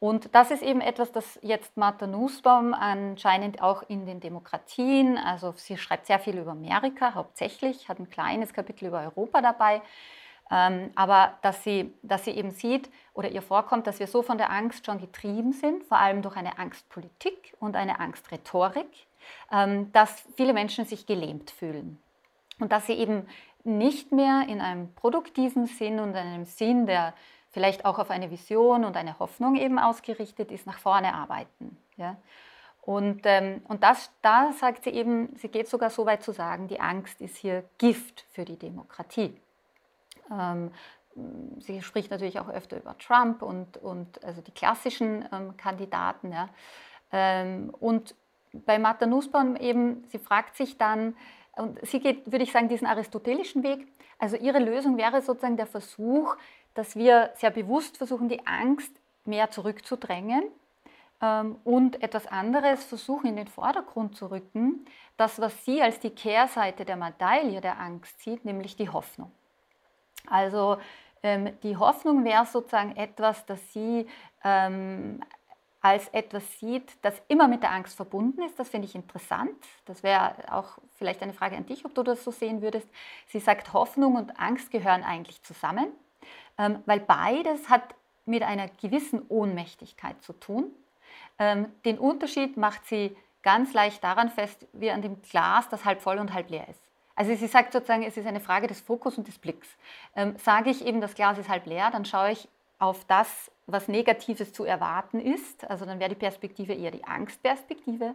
Und 0.00 0.32
das 0.32 0.52
ist 0.52 0.62
eben 0.62 0.80
etwas, 0.80 1.10
das 1.10 1.40
jetzt 1.42 1.76
Martha 1.76 2.06
Nussbaum 2.06 2.72
anscheinend 2.72 3.60
auch 3.60 3.82
in 3.88 4.06
den 4.06 4.20
Demokratien, 4.20 5.18
also 5.18 5.54
sie 5.56 5.76
schreibt 5.76 6.06
sehr 6.06 6.20
viel 6.20 6.38
über 6.38 6.52
Amerika 6.52 7.14
hauptsächlich, 7.14 7.88
hat 7.88 7.98
ein 7.98 8.08
kleines 8.08 8.52
Kapitel 8.52 8.86
über 8.86 9.00
Europa 9.00 9.42
dabei, 9.42 9.82
ähm, 10.50 10.90
aber 10.94 11.34
dass 11.42 11.62
sie, 11.64 11.92
dass 12.02 12.24
sie 12.24 12.32
eben 12.32 12.50
sieht 12.50 12.90
oder 13.14 13.30
ihr 13.30 13.42
vorkommt, 13.42 13.86
dass 13.86 14.00
wir 14.00 14.06
so 14.06 14.22
von 14.22 14.38
der 14.38 14.50
Angst 14.50 14.86
schon 14.86 14.98
getrieben 14.98 15.52
sind, 15.52 15.84
vor 15.84 15.98
allem 15.98 16.22
durch 16.22 16.36
eine 16.36 16.58
Angstpolitik 16.58 17.54
und 17.60 17.76
eine 17.76 18.00
Angstrhetorik, 18.00 18.88
ähm, 19.52 19.92
dass 19.92 20.24
viele 20.36 20.52
Menschen 20.52 20.84
sich 20.84 21.06
gelähmt 21.06 21.50
fühlen. 21.50 21.98
Und 22.60 22.72
dass 22.72 22.86
sie 22.86 22.94
eben 22.94 23.26
nicht 23.64 24.12
mehr 24.12 24.46
in 24.48 24.60
einem 24.60 24.92
produktiven 24.94 25.66
Sinn 25.66 26.00
und 26.00 26.14
einem 26.14 26.44
Sinn, 26.44 26.86
der 26.86 27.14
vielleicht 27.50 27.84
auch 27.84 27.98
auf 27.98 28.10
eine 28.10 28.30
Vision 28.30 28.84
und 28.84 28.96
eine 28.96 29.18
Hoffnung 29.18 29.56
eben 29.56 29.78
ausgerichtet 29.78 30.50
ist, 30.50 30.66
nach 30.66 30.78
vorne 30.78 31.14
arbeiten. 31.14 31.76
Ja? 31.96 32.16
Und, 32.82 33.22
ähm, 33.24 33.62
und 33.68 33.82
das, 33.82 34.10
da 34.22 34.52
sagt 34.52 34.84
sie 34.84 34.90
eben, 34.90 35.36
sie 35.36 35.48
geht 35.48 35.68
sogar 35.68 35.90
so 35.90 36.06
weit 36.06 36.22
zu 36.22 36.32
sagen, 36.32 36.68
die 36.68 36.80
Angst 36.80 37.20
ist 37.20 37.36
hier 37.36 37.64
Gift 37.76 38.24
für 38.32 38.44
die 38.44 38.58
Demokratie. 38.58 39.36
Ähm, 40.30 40.70
sie 41.58 41.82
spricht 41.82 42.10
natürlich 42.10 42.38
auch 42.40 42.48
öfter 42.48 42.76
über 42.76 42.96
Trump 42.98 43.42
und, 43.42 43.76
und 43.78 44.22
also 44.24 44.40
die 44.40 44.52
klassischen 44.52 45.24
ähm, 45.32 45.56
Kandidaten. 45.56 46.32
Ja. 46.32 46.48
Ähm, 47.12 47.74
und 47.80 48.14
bei 48.52 48.78
Martha 48.78 49.06
Nussbaum 49.06 49.56
eben, 49.56 50.04
sie 50.08 50.18
fragt 50.18 50.56
sich 50.56 50.78
dann, 50.78 51.16
und 51.56 51.84
sie 51.86 52.00
geht, 52.00 52.30
würde 52.30 52.44
ich 52.44 52.52
sagen, 52.52 52.68
diesen 52.68 52.86
aristotelischen 52.86 53.62
Weg. 53.62 53.88
Also 54.18 54.36
ihre 54.36 54.58
Lösung 54.58 54.96
wäre 54.96 55.20
sozusagen 55.22 55.56
der 55.56 55.66
Versuch, 55.66 56.36
dass 56.74 56.94
wir 56.94 57.30
sehr 57.34 57.50
bewusst 57.50 57.96
versuchen, 57.98 58.28
die 58.28 58.46
Angst 58.46 58.92
mehr 59.24 59.50
zurückzudrängen 59.50 60.44
ähm, 61.20 61.56
und 61.64 62.02
etwas 62.02 62.26
anderes 62.26 62.84
versuchen 62.84 63.28
in 63.28 63.36
den 63.36 63.48
Vordergrund 63.48 64.16
zu 64.16 64.30
rücken, 64.30 64.86
das, 65.16 65.40
was 65.40 65.64
sie 65.64 65.82
als 65.82 65.98
die 65.98 66.10
Kehrseite 66.10 66.84
der 66.84 66.96
Medaille 66.96 67.60
der 67.60 67.80
Angst 67.80 68.20
sieht, 68.20 68.44
nämlich 68.44 68.76
die 68.76 68.88
Hoffnung. 68.88 69.32
Also 70.30 70.78
ähm, 71.22 71.58
die 71.62 71.76
Hoffnung 71.76 72.24
wäre 72.24 72.46
sozusagen 72.46 72.96
etwas, 72.96 73.44
das 73.46 73.72
sie 73.72 74.06
ähm, 74.44 75.20
als 75.80 76.08
etwas 76.08 76.58
sieht, 76.58 76.92
das 77.02 77.20
immer 77.28 77.46
mit 77.46 77.62
der 77.62 77.72
Angst 77.72 77.96
verbunden 77.96 78.42
ist. 78.42 78.58
Das 78.58 78.68
finde 78.68 78.86
ich 78.86 78.94
interessant. 78.94 79.56
Das 79.86 80.02
wäre 80.02 80.34
auch 80.50 80.78
vielleicht 80.96 81.22
eine 81.22 81.32
Frage 81.32 81.56
an 81.56 81.66
dich, 81.66 81.84
ob 81.84 81.94
du 81.94 82.02
das 82.02 82.24
so 82.24 82.30
sehen 82.30 82.62
würdest. 82.62 82.88
Sie 83.28 83.38
sagt, 83.38 83.72
Hoffnung 83.72 84.16
und 84.16 84.38
Angst 84.40 84.70
gehören 84.70 85.04
eigentlich 85.04 85.42
zusammen, 85.42 85.86
ähm, 86.58 86.82
weil 86.86 87.00
beides 87.00 87.68
hat 87.68 87.94
mit 88.26 88.42
einer 88.42 88.68
gewissen 88.68 89.22
Ohnmächtigkeit 89.28 90.20
zu 90.22 90.32
tun. 90.32 90.72
Ähm, 91.38 91.66
den 91.84 91.98
Unterschied 91.98 92.56
macht 92.56 92.84
sie 92.86 93.16
ganz 93.42 93.72
leicht 93.72 94.02
daran 94.02 94.28
fest, 94.28 94.66
wie 94.72 94.90
an 94.90 95.00
dem 95.00 95.22
Glas, 95.22 95.68
das 95.68 95.84
halb 95.84 96.02
voll 96.02 96.18
und 96.18 96.34
halb 96.34 96.50
leer 96.50 96.68
ist. 96.68 96.87
Also 97.18 97.34
sie 97.34 97.48
sagt 97.48 97.72
sozusagen, 97.72 98.04
es 98.04 98.16
ist 98.16 98.28
eine 98.28 98.38
Frage 98.38 98.68
des 98.68 98.80
Fokus 98.80 99.18
und 99.18 99.26
des 99.26 99.38
Blicks. 99.38 99.66
Ähm, 100.14 100.36
sage 100.38 100.70
ich 100.70 100.86
eben, 100.86 101.00
das 101.00 101.16
Glas 101.16 101.36
ist 101.36 101.48
halb 101.48 101.66
leer, 101.66 101.90
dann 101.90 102.04
schaue 102.04 102.30
ich 102.30 102.48
auf 102.78 103.04
das, 103.06 103.50
was 103.66 103.88
Negatives 103.88 104.52
zu 104.52 104.62
erwarten 104.62 105.18
ist. 105.18 105.68
Also 105.68 105.84
dann 105.84 105.98
wäre 105.98 106.10
die 106.10 106.14
Perspektive 106.14 106.74
eher 106.74 106.92
die 106.92 107.02
Angstperspektive. 107.02 108.14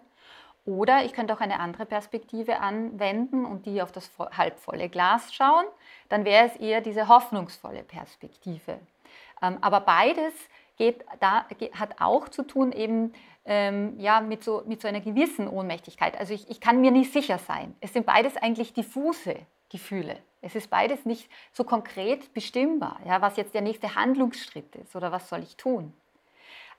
Oder 0.66 1.04
ich 1.04 1.12
könnte 1.12 1.34
auch 1.34 1.42
eine 1.42 1.60
andere 1.60 1.86
Perspektive 1.86 2.62
anwenden 2.62 3.44
und 3.44 3.66
die 3.66 3.82
auf 3.82 3.92
das 3.92 4.10
halbvolle 4.38 4.88
Glas 4.88 5.34
schauen. 5.34 5.66
Dann 6.08 6.24
wäre 6.24 6.46
es 6.46 6.56
eher 6.56 6.80
diese 6.80 7.10
hoffnungsvolle 7.10 7.84
Perspektive. 7.84 8.80
Ähm, 9.42 9.58
aber 9.60 9.82
beides 9.82 10.34
geht, 10.78 11.04
da, 11.20 11.46
hat 11.74 12.00
auch 12.00 12.30
zu 12.30 12.44
tun 12.44 12.72
eben 12.72 13.14
ähm, 13.46 14.00
ja, 14.00 14.22
mit, 14.22 14.44
so, 14.44 14.64
mit 14.66 14.82
so 14.82 14.88
einer 14.88 15.02
gewissen 15.02 15.48
Ohnmächtigkeit. 15.48 16.18
Also 16.18 16.34
ich, 16.34 16.50
ich 16.50 16.62
kann 16.62 16.82
mir 16.82 16.92
nicht 16.92 17.12
sicher 17.12 17.38
sein. 17.38 17.76
Es 17.82 17.94
sind 17.94 18.06
beides 18.06 18.38
eigentlich 18.38 18.74
diffuse 18.74 19.36
Gefühle. 19.70 20.18
Es 20.42 20.56
ist 20.56 20.70
beides 20.70 21.06
nicht 21.06 21.30
so 21.52 21.64
konkret 21.64 22.34
bestimmbar, 22.34 23.00
ja, 23.06 23.22
was 23.22 23.38
jetzt 23.38 23.54
der 23.54 23.62
nächste 23.62 23.96
Handlungsschritt 23.96 24.76
ist 24.76 24.96
oder 24.96 25.12
was 25.12 25.30
soll 25.30 25.42
ich 25.42 25.56
tun. 25.56 25.94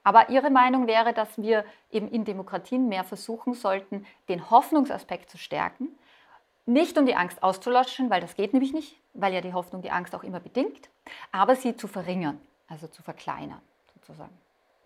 Aber 0.02 0.28
Ihre 0.28 0.50
Meinung 0.50 0.86
wäre, 0.86 1.14
dass 1.14 1.38
wir 1.38 1.64
eben 1.90 2.08
in 2.08 2.26
Demokratien 2.26 2.88
mehr 2.88 3.04
versuchen 3.04 3.54
sollten, 3.54 4.06
den 4.28 4.50
Hoffnungsaspekt 4.50 5.30
zu 5.30 5.38
stärken, 5.38 5.88
nicht 6.66 6.98
um 6.98 7.06
die 7.06 7.14
Angst 7.14 7.42
auszulöschen, 7.42 8.10
weil 8.10 8.20
das 8.20 8.36
geht 8.36 8.52
nämlich 8.52 8.74
nicht, 8.74 8.98
weil 9.14 9.32
ja 9.32 9.40
die 9.40 9.54
Hoffnung 9.54 9.80
die 9.80 9.90
Angst 9.90 10.14
auch 10.14 10.22
immer 10.22 10.40
bedingt, 10.40 10.90
aber 11.32 11.56
sie 11.56 11.76
zu 11.76 11.88
verringern, 11.88 12.38
also 12.68 12.86
zu 12.86 13.02
verkleinern 13.02 13.60
sozusagen. 13.94 14.36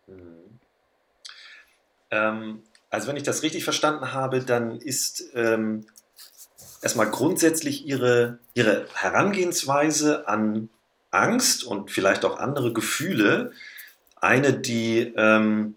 Mhm. 0.07 0.61
Ähm, 2.11 2.63
also 2.91 3.09
wenn 3.09 3.17
ich 3.17 3.23
das 3.23 3.43
richtig 3.43 3.65
verstanden 3.65 4.13
habe, 4.13 4.41
dann 4.41 4.79
ist 4.79 5.25
ähm, 5.35 5.87
erstmal 6.83 7.11
grundsätzlich 7.11 7.87
ihre, 7.87 8.39
ihre 8.55 8.87
Herangehensweise 8.95 10.27
an 10.29 10.71
Angst 11.11 11.65
und 11.65 11.91
vielleicht 11.91 12.25
auch 12.25 12.39
andere 12.39 12.73
Gefühle 12.73 13.53
eine, 14.17 14.53
die, 14.53 15.13
ähm, 15.17 15.75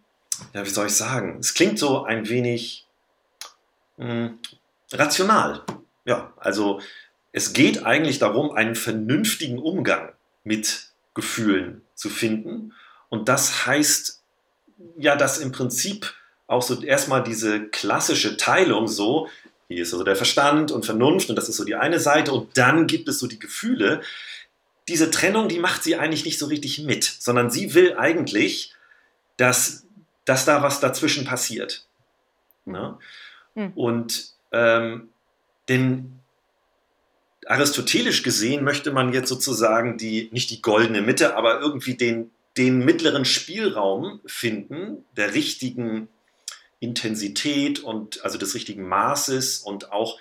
ja, 0.54 0.66
wie 0.66 0.70
soll 0.70 0.88
ich 0.88 0.96
sagen, 0.96 1.38
es 1.40 1.54
klingt 1.54 1.80
so 1.80 2.04
ein 2.04 2.28
wenig 2.30 2.88
mh, 3.98 4.08
hm, 4.08 4.40
rational. 4.92 5.64
Ja, 6.06 6.34
also 6.38 6.82
es 7.32 7.54
geht 7.54 7.86
eigentlich 7.86 8.20
darum, 8.20 8.52
einen 8.52 8.76
vernünftigen 8.76 9.60
Umgang 9.60 10.14
mit 10.44 10.90
Gefühlen 11.14 11.82
zu 11.94 12.10
finden 12.10 12.74
und 13.10 13.30
das 13.30 13.66
heißt 13.66 14.22
ja, 14.98 15.16
dass 15.16 15.38
im 15.38 15.52
Prinzip 15.52 16.14
auch 16.52 16.62
so 16.62 16.82
erstmal 16.82 17.24
diese 17.24 17.68
klassische 17.68 18.38
Teilung 18.38 18.88
so, 18.88 19.30
hier 19.68 19.84
ist 19.84 19.94
also 19.94 20.04
der 20.04 20.18
Verstand 20.18 20.72
und 20.72 20.86
Vernunft 20.86 21.30
und 21.30 21.36
das 21.38 21.48
ist 21.48 21.58
so 21.58 21.64
die 21.64 21.76
eine 21.76 22.00
Seite 22.00 22.34
und 22.34 22.58
dann 22.58 22.88
gibt 22.88 23.08
es 23.08 23.20
so 23.20 23.28
die 23.28 23.40
Gefühle. 23.40 24.02
Diese 24.88 25.12
Trennung, 25.12 25.48
die 25.48 25.60
macht 25.60 25.84
sie 25.84 25.96
eigentlich 25.96 26.26
nicht 26.26 26.40
so 26.40 26.48
richtig 26.48 26.80
mit, 26.80 27.04
sondern 27.04 27.50
sie 27.50 27.74
will 27.74 27.96
eigentlich, 27.98 28.74
dass, 29.38 29.86
dass 30.26 30.44
da 30.44 30.62
was 30.62 30.82
dazwischen 30.82 31.24
passiert. 31.24 31.86
Ne? 32.66 32.98
Mhm. 33.56 33.72
Und 33.76 34.34
ähm, 34.52 35.10
denn 35.70 36.20
aristotelisch 37.48 38.24
gesehen 38.24 38.66
möchte 38.66 38.92
man 38.92 39.14
jetzt 39.14 39.30
sozusagen 39.30 39.98
die, 39.98 40.30
nicht 40.34 40.50
die 40.50 40.62
goldene 40.62 41.02
Mitte, 41.02 41.38
aber 41.38 41.62
irgendwie 41.62 41.96
den, 41.96 42.30
den 42.58 42.80
mittleren 42.80 43.24
Spielraum 43.24 44.20
finden, 44.26 45.06
der 45.16 45.34
richtigen 45.34 46.10
Intensität 46.82 47.80
und 47.80 48.26
also 48.26 48.38
des 48.38 48.54
richtigen 48.56 48.90
Maßes 48.90 49.60
und 49.60 49.94
auch 49.94 50.20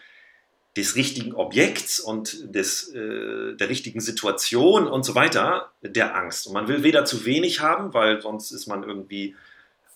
des 0.77 0.95
richtigen 0.95 1.35
Objekts 1.35 1.99
und 1.99 2.55
des, 2.55 2.93
äh, 2.95 3.57
der 3.57 3.69
richtigen 3.69 4.01
Situation 4.01 4.87
und 4.87 5.03
so 5.05 5.17
weiter 5.17 5.73
der 5.83 6.15
Angst. 6.15 6.47
Und 6.47 6.53
man 6.53 6.69
will 6.69 6.85
weder 6.85 7.05
zu 7.05 7.25
wenig 7.25 7.61
haben, 7.61 7.93
weil 7.93 8.21
sonst 8.21 8.53
ist 8.53 8.69
man 8.69 8.85
irgendwie 8.85 9.35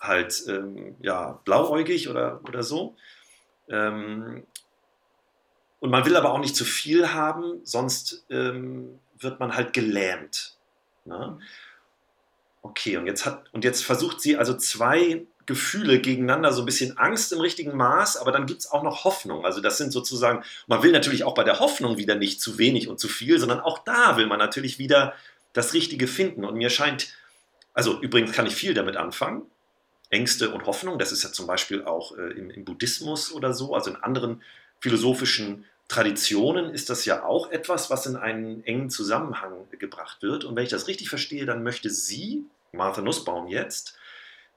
halt 0.00 0.42
ähm, 0.48 0.96
ja, 1.00 1.40
blauäugig 1.44 2.08
oder, 2.08 2.40
oder 2.48 2.62
so. 2.62 2.96
Ähm, 3.68 4.44
und 5.80 5.90
man 5.90 6.04
will 6.06 6.16
aber 6.16 6.32
auch 6.32 6.40
nicht 6.40 6.56
zu 6.56 6.64
viel 6.64 7.12
haben, 7.12 7.60
sonst 7.62 8.24
ähm, 8.30 8.98
wird 9.18 9.38
man 9.38 9.54
halt 9.54 9.74
gelähmt. 9.74 10.56
Ne? 11.04 11.38
Okay, 12.62 12.96
und 12.96 13.06
jetzt, 13.06 13.26
hat, 13.26 13.44
und 13.52 13.64
jetzt 13.64 13.84
versucht 13.84 14.20
sie 14.20 14.38
also 14.38 14.56
zwei 14.56 15.26
Gefühle 15.46 16.00
gegeneinander, 16.00 16.52
so 16.52 16.62
ein 16.62 16.66
bisschen 16.66 16.96
Angst 16.98 17.32
im 17.32 17.40
richtigen 17.40 17.76
Maß, 17.76 18.16
aber 18.16 18.32
dann 18.32 18.46
gibt 18.46 18.60
es 18.60 18.70
auch 18.70 18.82
noch 18.82 19.04
Hoffnung. 19.04 19.44
Also 19.44 19.60
das 19.60 19.78
sind 19.78 19.92
sozusagen, 19.92 20.42
man 20.66 20.82
will 20.82 20.92
natürlich 20.92 21.24
auch 21.24 21.34
bei 21.34 21.44
der 21.44 21.60
Hoffnung 21.60 21.98
wieder 21.98 22.14
nicht 22.14 22.40
zu 22.40 22.58
wenig 22.58 22.88
und 22.88 22.98
zu 22.98 23.08
viel, 23.08 23.38
sondern 23.38 23.60
auch 23.60 23.78
da 23.84 24.16
will 24.16 24.26
man 24.26 24.38
natürlich 24.38 24.78
wieder 24.78 25.14
das 25.52 25.74
Richtige 25.74 26.06
finden. 26.06 26.44
Und 26.44 26.56
mir 26.56 26.70
scheint, 26.70 27.08
also 27.72 28.00
übrigens 28.00 28.32
kann 28.32 28.46
ich 28.46 28.54
viel 28.54 28.74
damit 28.74 28.96
anfangen, 28.96 29.42
Ängste 30.10 30.50
und 30.50 30.66
Hoffnung, 30.66 30.98
das 30.98 31.12
ist 31.12 31.24
ja 31.24 31.32
zum 31.32 31.46
Beispiel 31.46 31.84
auch 31.84 32.16
äh, 32.16 32.32
im, 32.32 32.50
im 32.50 32.64
Buddhismus 32.64 33.32
oder 33.32 33.52
so, 33.52 33.74
also 33.74 33.90
in 33.90 33.96
anderen 33.96 34.42
philosophischen 34.80 35.64
Traditionen 35.88 36.72
ist 36.72 36.88
das 36.88 37.04
ja 37.04 37.24
auch 37.24 37.50
etwas, 37.50 37.90
was 37.90 38.06
in 38.06 38.16
einen 38.16 38.64
engen 38.64 38.90
Zusammenhang 38.90 39.52
gebracht 39.78 40.22
wird. 40.22 40.44
Und 40.44 40.56
wenn 40.56 40.64
ich 40.64 40.70
das 40.70 40.88
richtig 40.88 41.08
verstehe, 41.08 41.44
dann 41.44 41.62
möchte 41.62 41.90
sie, 41.90 42.44
Martha 42.72 43.02
Nussbaum 43.02 43.48
jetzt, 43.48 43.96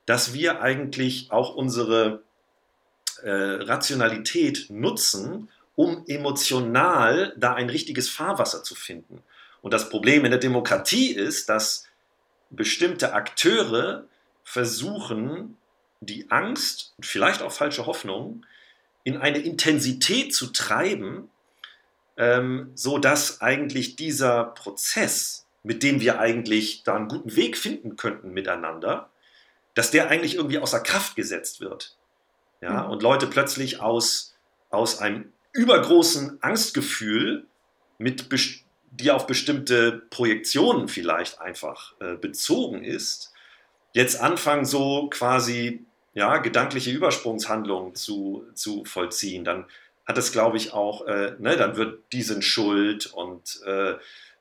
dass 0.07 0.33
wir 0.33 0.61
eigentlich 0.61 1.31
auch 1.31 1.53
unsere 1.53 2.23
äh, 3.21 3.29
Rationalität 3.29 4.67
nutzen, 4.69 5.49
um 5.75 6.05
emotional 6.07 7.35
da 7.37 7.53
ein 7.53 7.69
richtiges 7.69 8.09
Fahrwasser 8.09 8.63
zu 8.63 8.73
finden. 8.73 9.21
Und 9.61 9.73
das 9.73 9.89
Problem 9.89 10.25
in 10.25 10.31
der 10.31 10.39
Demokratie 10.39 11.11
ist, 11.11 11.49
dass 11.49 11.85
bestimmte 12.49 13.13
Akteure 13.13 14.05
versuchen, 14.43 15.57
die 15.99 16.31
Angst 16.31 16.93
und 16.97 17.05
vielleicht 17.05 17.41
auch 17.41 17.51
falsche 17.51 17.85
Hoffnung 17.85 18.45
in 19.03 19.17
eine 19.17 19.39
Intensität 19.39 20.33
zu 20.33 20.47
treiben, 20.47 21.29
ähm, 22.15 22.71
so 22.75 22.97
dass 22.97 23.41
eigentlich 23.41 23.97
dieser 23.97 24.45
Prozess, 24.45 25.45
mit 25.63 25.83
dem 25.83 25.99
wir 25.99 26.19
eigentlich 26.19 26.83
da 26.83 26.95
einen 26.95 27.09
guten 27.09 27.35
Weg 27.35 27.57
finden 27.57 27.97
könnten 27.97 28.31
miteinander, 28.31 29.09
dass 29.77 29.91
der 29.91 30.09
eigentlich 30.09 30.33
irgendwie 30.33 30.57
außer 30.57 30.79
Kraft 30.79 31.15
gesetzt 31.15 31.61
wird. 31.61 31.95
Ja, 32.61 32.85
mhm. 32.85 32.91
und 32.93 33.03
Leute 33.03 33.27
plötzlich 33.27 33.79
aus, 33.79 34.35
aus 34.71 34.97
einem 34.99 35.31
übergroßen 35.53 36.41
Angstgefühl, 36.41 37.45
mit 37.99 38.25
die 38.89 39.11
auf 39.11 39.27
bestimmte 39.27 40.01
Projektionen 40.09 40.87
vielleicht 40.87 41.39
einfach 41.39 41.93
äh, 41.99 42.15
bezogen 42.15 42.83
ist, 42.83 43.33
jetzt 43.93 44.19
anfangen 44.19 44.65
so 44.65 45.09
quasi 45.11 45.85
ja, 46.15 46.39
gedankliche 46.39 46.89
Übersprungshandlungen 46.89 47.93
zu, 47.93 48.47
zu 48.55 48.83
vollziehen, 48.83 49.43
dann 49.43 49.67
hat 50.07 50.17
es, 50.17 50.31
glaube 50.31 50.57
ich, 50.57 50.73
auch, 50.73 51.05
äh, 51.05 51.35
ne, 51.37 51.55
dann 51.55 51.75
wird 51.77 52.01
die 52.13 52.23
sind 52.23 52.43
schuld 52.43 53.05
und 53.05 53.61
äh, 53.63 53.93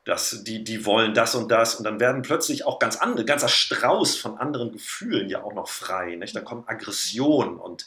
dass 0.07 0.45
die, 0.45 0.63
die 0.63 0.87
wollen 0.87 1.15
das 1.15 1.35
und 1.35 1.51
das 1.51 1.75
und 1.75 1.85
dann 1.85 1.99
werden 1.99 2.23
plötzlich 2.23 2.65
auch 2.65 2.79
ganz 2.79 2.97
andere, 2.97 3.25
ganzer 3.25 3.49
Strauß 3.49 4.17
von 4.17 4.39
anderen 4.39 4.71
Gefühlen 4.71 5.29
ja 5.29 5.43
auch 5.43 5.53
noch 5.53 5.69
frei. 5.69 6.15
Nicht? 6.15 6.35
Da 6.35 6.41
kommt 6.41 6.69
Aggression 6.69 7.59
und 7.59 7.87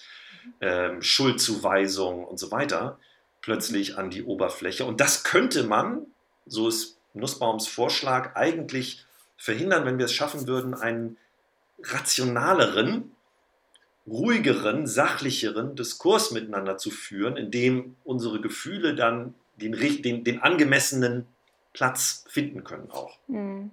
ähm, 0.60 1.02
Schuldzuweisung 1.02 2.26
und 2.26 2.38
so 2.38 2.52
weiter 2.52 3.00
plötzlich 3.42 3.98
an 3.98 4.10
die 4.10 4.24
Oberfläche. 4.24 4.84
Und 4.84 5.00
das 5.00 5.24
könnte 5.24 5.64
man, 5.64 6.08
so 6.46 6.68
ist 6.68 6.98
Nussbaums 7.14 7.70
Vorschlag, 7.70 8.36
eigentlich 8.36 9.06
verhindern, 9.38 9.86
wenn 9.86 9.98
wir 9.98 10.06
es 10.06 10.14
schaffen 10.14 10.46
würden, 10.46 10.74
einen 10.74 11.16
rationaleren, 11.82 13.12
ruhigeren, 14.06 14.88
sachlicheren 14.88 15.78
Diskurs 15.78 16.32
miteinander 16.32 16.78
zu 16.78 16.92
führen, 16.92 17.38
in 17.38 17.50
dem 17.50 17.96
unsere 18.04 18.42
Gefühle 18.42 18.94
dann 18.94 19.36
den, 19.56 19.72
den, 19.72 20.26
den 20.26 20.42
angemessenen 20.42 21.26
Platz 21.74 22.26
finden 22.30 22.64
können 22.64 22.90
auch. 22.92 23.18
Mhm. 23.28 23.72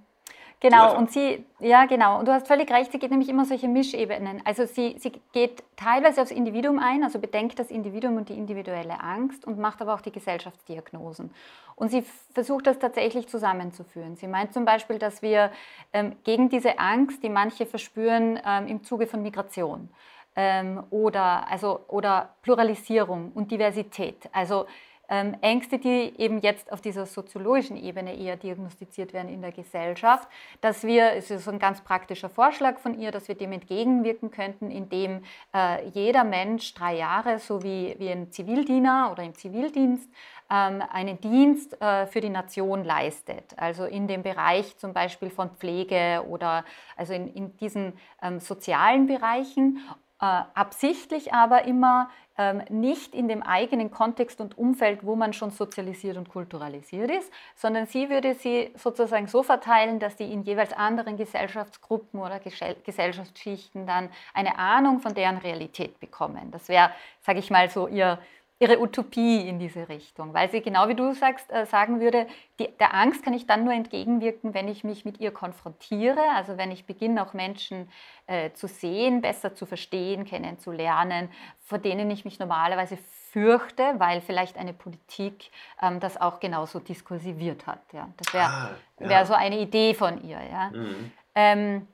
Genau, 0.59 0.97
und 0.97 1.13
sie, 1.13 1.45
ja 1.61 1.85
genau, 1.85 2.19
und 2.19 2.27
du 2.27 2.33
hast 2.33 2.47
völlig 2.47 2.71
recht, 2.71 2.91
sie 2.91 2.99
geht 2.99 3.11
nämlich 3.11 3.29
immer 3.29 3.45
solche 3.45 3.69
Mischebenen. 3.69 4.41
Also 4.47 4.65
sie, 4.65 4.97
sie 4.99 5.13
geht 5.33 5.63
teilweise 5.77 6.23
aufs 6.23 6.31
Individuum 6.31 6.79
ein, 6.79 7.05
also 7.05 7.19
bedenkt 7.19 7.59
das 7.59 7.71
Individuum 7.71 8.17
und 8.17 8.31
die 8.31 8.39
individuelle 8.39 8.99
Angst 9.01 9.45
und 9.45 9.59
macht 9.59 9.83
aber 9.83 9.93
auch 9.93 10.01
die 10.01 10.13
Gesellschaftsdiagnosen. 10.13 11.31
Und 11.75 11.91
sie 11.91 12.03
versucht 12.33 12.67
das 12.67 12.79
tatsächlich 12.79 13.29
zusammenzuführen. 13.29 14.17
Sie 14.17 14.27
meint 14.27 14.55
zum 14.55 14.65
Beispiel, 14.65 14.99
dass 14.99 15.21
wir 15.21 15.53
ähm, 15.93 16.17
gegen 16.25 16.49
diese 16.49 16.79
Angst, 16.79 17.23
die 17.23 17.29
manche 17.29 17.67
verspüren 17.67 18.41
ähm, 18.45 18.67
im 18.67 18.83
Zuge 18.83 19.07
von 19.07 19.23
Migration 19.23 19.91
ähm, 20.37 20.85
oder, 20.89 21.51
also, 21.51 21.81
oder 21.89 22.31
Pluralisierung 22.41 23.31
und 23.35 23.51
Diversität, 23.51 24.29
also 24.33 24.67
ähm, 25.09 25.37
Ängste, 25.41 25.79
die 25.79 26.15
eben 26.19 26.41
jetzt 26.41 26.73
auf 26.73 26.81
dieser 26.81 27.07
soziologischen 27.07 27.77
Ebene 27.77 28.17
eher 28.17 28.37
diagnostiziert 28.37 29.13
werden 29.13 29.29
in 29.29 29.43
der 29.43 29.53
Gesellschaft, 29.53 30.29
dass 30.61 30.85
wir, 30.85 31.13
es 31.13 31.31
ist 31.31 31.49
ein 31.49 31.59
ganz 31.59 31.81
praktischer 31.83 32.29
Vorschlag 32.29 32.79
von 32.79 32.99
ihr, 32.99 33.11
dass 33.11 33.29
wir 33.29 33.35
dem 33.35 33.53
entgegenwirken 33.53 34.31
könnten, 34.31 34.71
indem 34.71 35.23
äh, 35.55 35.87
jeder 35.89 36.25
Mensch 36.25 36.75
drei 36.75 36.97
Jahre, 36.97 37.39
so 37.39 37.63
wie, 37.63 37.95
wie 37.99 38.11
ein 38.11 38.31
Zivildiener 38.31 39.11
oder 39.13 39.23
im 39.23 39.35
Zivildienst, 39.35 40.11
ähm, 40.51 40.83
einen 40.91 41.21
Dienst 41.21 41.81
äh, 41.81 42.07
für 42.07 42.21
die 42.21 42.29
Nation 42.29 42.85
leistet. 42.85 43.55
Also 43.57 43.85
in 43.85 44.07
dem 44.07 44.23
Bereich 44.23 44.77
zum 44.79 44.93
Beispiel 44.93 45.31
von 45.31 45.51
Pflege 45.51 46.25
oder 46.29 46.65
also 46.97 47.13
in, 47.13 47.29
in 47.29 47.57
diesen 47.57 47.95
ähm, 48.23 48.41
sozialen 48.41 49.07
Bereichen 49.07 49.81
absichtlich 50.19 51.35
aber 51.35 51.65
immer 51.65 52.09
ähm, 52.39 52.63
nicht 52.69 53.15
in 53.15 53.29
dem 53.29 53.43
eigenen 53.43 53.91
Kontext 53.91 54.41
und 54.41 54.57
Umfeld, 54.59 55.05
wo 55.05 55.17
man 55.17 55.33
schon 55.33 55.51
sozialisiert 55.51 56.17
und 56.17 56.29
kulturalisiert 56.29 57.11
ist, 57.11 57.33
sondern 57.55 57.87
sie 57.87 58.11
würde 58.11 58.35
sie 58.35 58.71
sozusagen 58.77 59.27
so 59.27 59.43
verteilen, 59.43 59.99
dass 59.99 60.17
die 60.17 60.33
in 60.33 60.43
jeweils 60.43 60.73
anderen 60.73 61.17
Gesellschaftsgruppen 61.17 62.21
oder 62.21 62.41
Gesellschaftsschichten 62.41 63.87
dann 63.87 64.11
eine 64.35 64.59
Ahnung 64.59 65.01
von 65.01 65.15
deren 65.15 65.39
Realität 65.39 65.99
bekommen. 66.01 66.51
Das 66.51 66.69
wäre, 66.69 66.91
sage 67.21 67.39
ich 67.39 67.51
mal, 67.51 67.71
so 67.71 67.89
ihr 67.89 68.19
ihre 68.59 68.81
Utopie 68.81 69.47
in 69.47 69.59
diese 69.59 69.89
Richtung, 69.89 70.33
weil 70.33 70.51
sie 70.51 70.63
genau 70.63 70.89
wie 70.89 70.95
du 70.95 71.13
sagst, 71.13 71.53
äh, 71.53 71.67
sagen 71.67 72.01
würde, 72.01 72.27
die, 72.59 72.69
der 72.79 72.95
Angst 72.95 73.23
kann 73.23 73.35
ich 73.35 73.47
dann 73.47 73.65
nur 73.65 73.75
entgegenwirken, 73.75 74.55
wenn 74.55 74.67
ich 74.69 74.83
mich 74.83 75.05
mit 75.05 75.21
ihr 75.21 75.31
konfrontiere, 75.31 76.21
also 76.35 76.57
wenn 76.57 76.71
ich 76.71 76.87
beginne, 76.87 77.23
auch 77.23 77.35
Menschen 77.35 77.91
äh, 78.27 78.53
zu 78.53 78.67
sehen, 78.67 79.21
besser 79.21 79.55
zu 79.55 79.67
verstehen, 79.67 80.25
kennenzulernen, 80.25 81.29
vor 81.61 81.79
denen 81.79 82.11
ich 82.11 82.25
mich 82.25 82.39
normalerweise 82.39 82.97
fürchte, 82.97 83.83
weil 83.99 84.23
vielleicht 84.23 84.57
eine 84.57 84.73
Politik 84.73 85.51
ähm, 85.83 86.01
das 86.01 86.19
auch 86.19 86.41
genauso 86.41 86.79
diskursiviert 86.79 87.67
hat. 87.67 87.83
Ja. 87.93 88.09
Das 88.17 88.33
wäre 88.33 88.47
ah, 88.47 88.71
ja. 89.01 89.09
wär 89.11 89.27
so 89.27 89.35
eine 89.35 89.59
Idee 89.59 89.93
von 89.93 90.25
ihr. 90.25 90.41
Ja. 90.51 90.71
Mhm. 90.71 91.13
Ähm, 91.35 91.89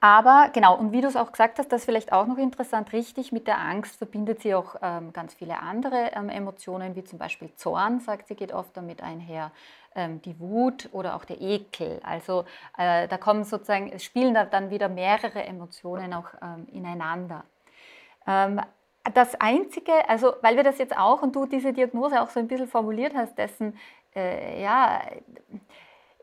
aber 0.00 0.50
genau, 0.52 0.76
und 0.76 0.92
wie 0.92 1.00
du 1.00 1.08
es 1.08 1.16
auch 1.16 1.32
gesagt 1.32 1.58
hast, 1.58 1.72
das 1.72 1.80
ist 1.80 1.84
vielleicht 1.86 2.12
auch 2.12 2.26
noch 2.26 2.38
interessant, 2.38 2.92
richtig, 2.92 3.32
mit 3.32 3.46
der 3.46 3.58
Angst 3.58 3.96
verbindet 3.96 4.42
sie 4.42 4.54
auch 4.54 4.76
ähm, 4.82 5.12
ganz 5.12 5.34
viele 5.34 5.60
andere 5.60 6.10
ähm, 6.14 6.28
Emotionen, 6.28 6.94
wie 6.96 7.04
zum 7.04 7.18
Beispiel 7.18 7.54
Zorn, 7.54 8.00
sagt 8.00 8.28
sie, 8.28 8.34
geht 8.34 8.52
oft 8.52 8.76
damit 8.76 9.02
einher, 9.02 9.52
ähm, 9.94 10.20
die 10.22 10.38
Wut 10.38 10.88
oder 10.92 11.16
auch 11.16 11.24
der 11.24 11.40
Ekel. 11.40 12.00
Also 12.02 12.44
äh, 12.76 13.08
da 13.08 13.16
kommen 13.16 13.44
sozusagen, 13.44 13.98
spielen 13.98 14.34
da 14.34 14.44
dann 14.44 14.70
wieder 14.70 14.88
mehrere 14.88 15.44
Emotionen 15.44 16.12
auch 16.12 16.28
ähm, 16.42 16.66
ineinander. 16.72 17.44
Ähm, 18.26 18.60
das 19.14 19.40
Einzige, 19.40 20.08
also 20.08 20.34
weil 20.42 20.56
wir 20.56 20.64
das 20.64 20.78
jetzt 20.78 20.96
auch 20.96 21.22
und 21.22 21.34
du 21.34 21.46
diese 21.46 21.72
Diagnose 21.72 22.20
auch 22.20 22.28
so 22.28 22.40
ein 22.40 22.48
bisschen 22.48 22.68
formuliert 22.68 23.14
hast, 23.14 23.38
dessen, 23.38 23.78
äh, 24.14 24.62
ja, 24.62 25.00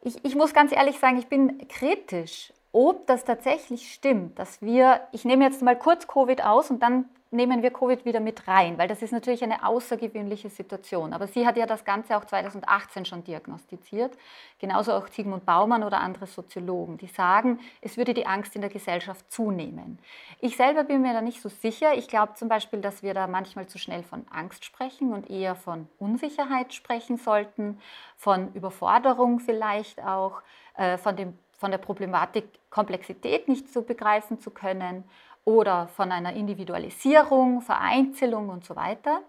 ich, 0.01 0.23
ich 0.23 0.35
muss 0.35 0.53
ganz 0.53 0.73
ehrlich 0.73 0.99
sagen, 0.99 1.17
ich 1.17 1.27
bin 1.27 1.65
kritisch 1.69 2.51
ob 2.73 3.07
das 3.07 3.23
tatsächlich 3.23 3.93
stimmt, 3.93 4.37
dass 4.39 4.61
wir, 4.61 5.01
ich 5.11 5.23
nehme 5.23 5.45
jetzt 5.45 5.61
mal 5.61 5.77
kurz 5.77 6.07
Covid 6.07 6.43
aus 6.43 6.69
und 6.71 6.81
dann 6.81 7.05
nehmen 7.33 7.63
wir 7.63 7.71
Covid 7.71 8.05
wieder 8.05 8.19
mit 8.19 8.47
rein, 8.47 8.77
weil 8.77 8.87
das 8.87 9.01
ist 9.01 9.11
natürlich 9.11 9.43
eine 9.43 9.65
außergewöhnliche 9.65 10.49
Situation. 10.49 11.13
Aber 11.13 11.27
sie 11.27 11.45
hat 11.45 11.57
ja 11.57 11.65
das 11.65 11.83
Ganze 11.83 12.15
auch 12.15 12.25
2018 12.25 13.05
schon 13.05 13.23
diagnostiziert, 13.23 14.17
genauso 14.59 14.93
auch 14.93 15.07
Sigmund 15.07 15.45
Baumann 15.45 15.83
oder 15.83 15.99
andere 15.99 16.27
Soziologen, 16.27 16.97
die 16.97 17.07
sagen, 17.07 17.59
es 17.81 17.97
würde 17.97 18.13
die 18.13 18.27
Angst 18.27 18.55
in 18.55 18.61
der 18.61 18.69
Gesellschaft 18.69 19.31
zunehmen. 19.31 19.99
Ich 20.39 20.57
selber 20.57 20.83
bin 20.83 21.01
mir 21.01 21.13
da 21.13 21.21
nicht 21.21 21.41
so 21.41 21.49
sicher. 21.49 21.95
Ich 21.95 22.07
glaube 22.07 22.33
zum 22.35 22.49
Beispiel, 22.49 22.81
dass 22.81 23.03
wir 23.03 23.13
da 23.13 23.27
manchmal 23.27 23.67
zu 23.67 23.79
schnell 23.79 24.03
von 24.03 24.25
Angst 24.29 24.63
sprechen 24.63 25.13
und 25.13 25.29
eher 25.29 25.55
von 25.55 25.87
Unsicherheit 25.99 26.73
sprechen 26.73 27.17
sollten, 27.17 27.79
von 28.15 28.53
Überforderung 28.53 29.39
vielleicht 29.39 30.03
auch, 30.03 30.41
äh, 30.75 30.97
von 30.97 31.15
dem 31.15 31.37
von 31.63 31.71
der 31.71 31.77
Problematik 31.77 32.43
Komplexität 32.69 33.47
nicht 33.47 33.71
so 33.71 33.83
begreifen 33.83 34.37
zu 34.37 34.51
können 34.51 35.05
oder 35.45 35.87
von 35.87 36.11
einer 36.11 36.33
Individualisierung, 36.33 37.61
Vereinzelung 37.61 38.49
und 38.49 38.65
so 38.65 38.75
weiter. 38.75 39.21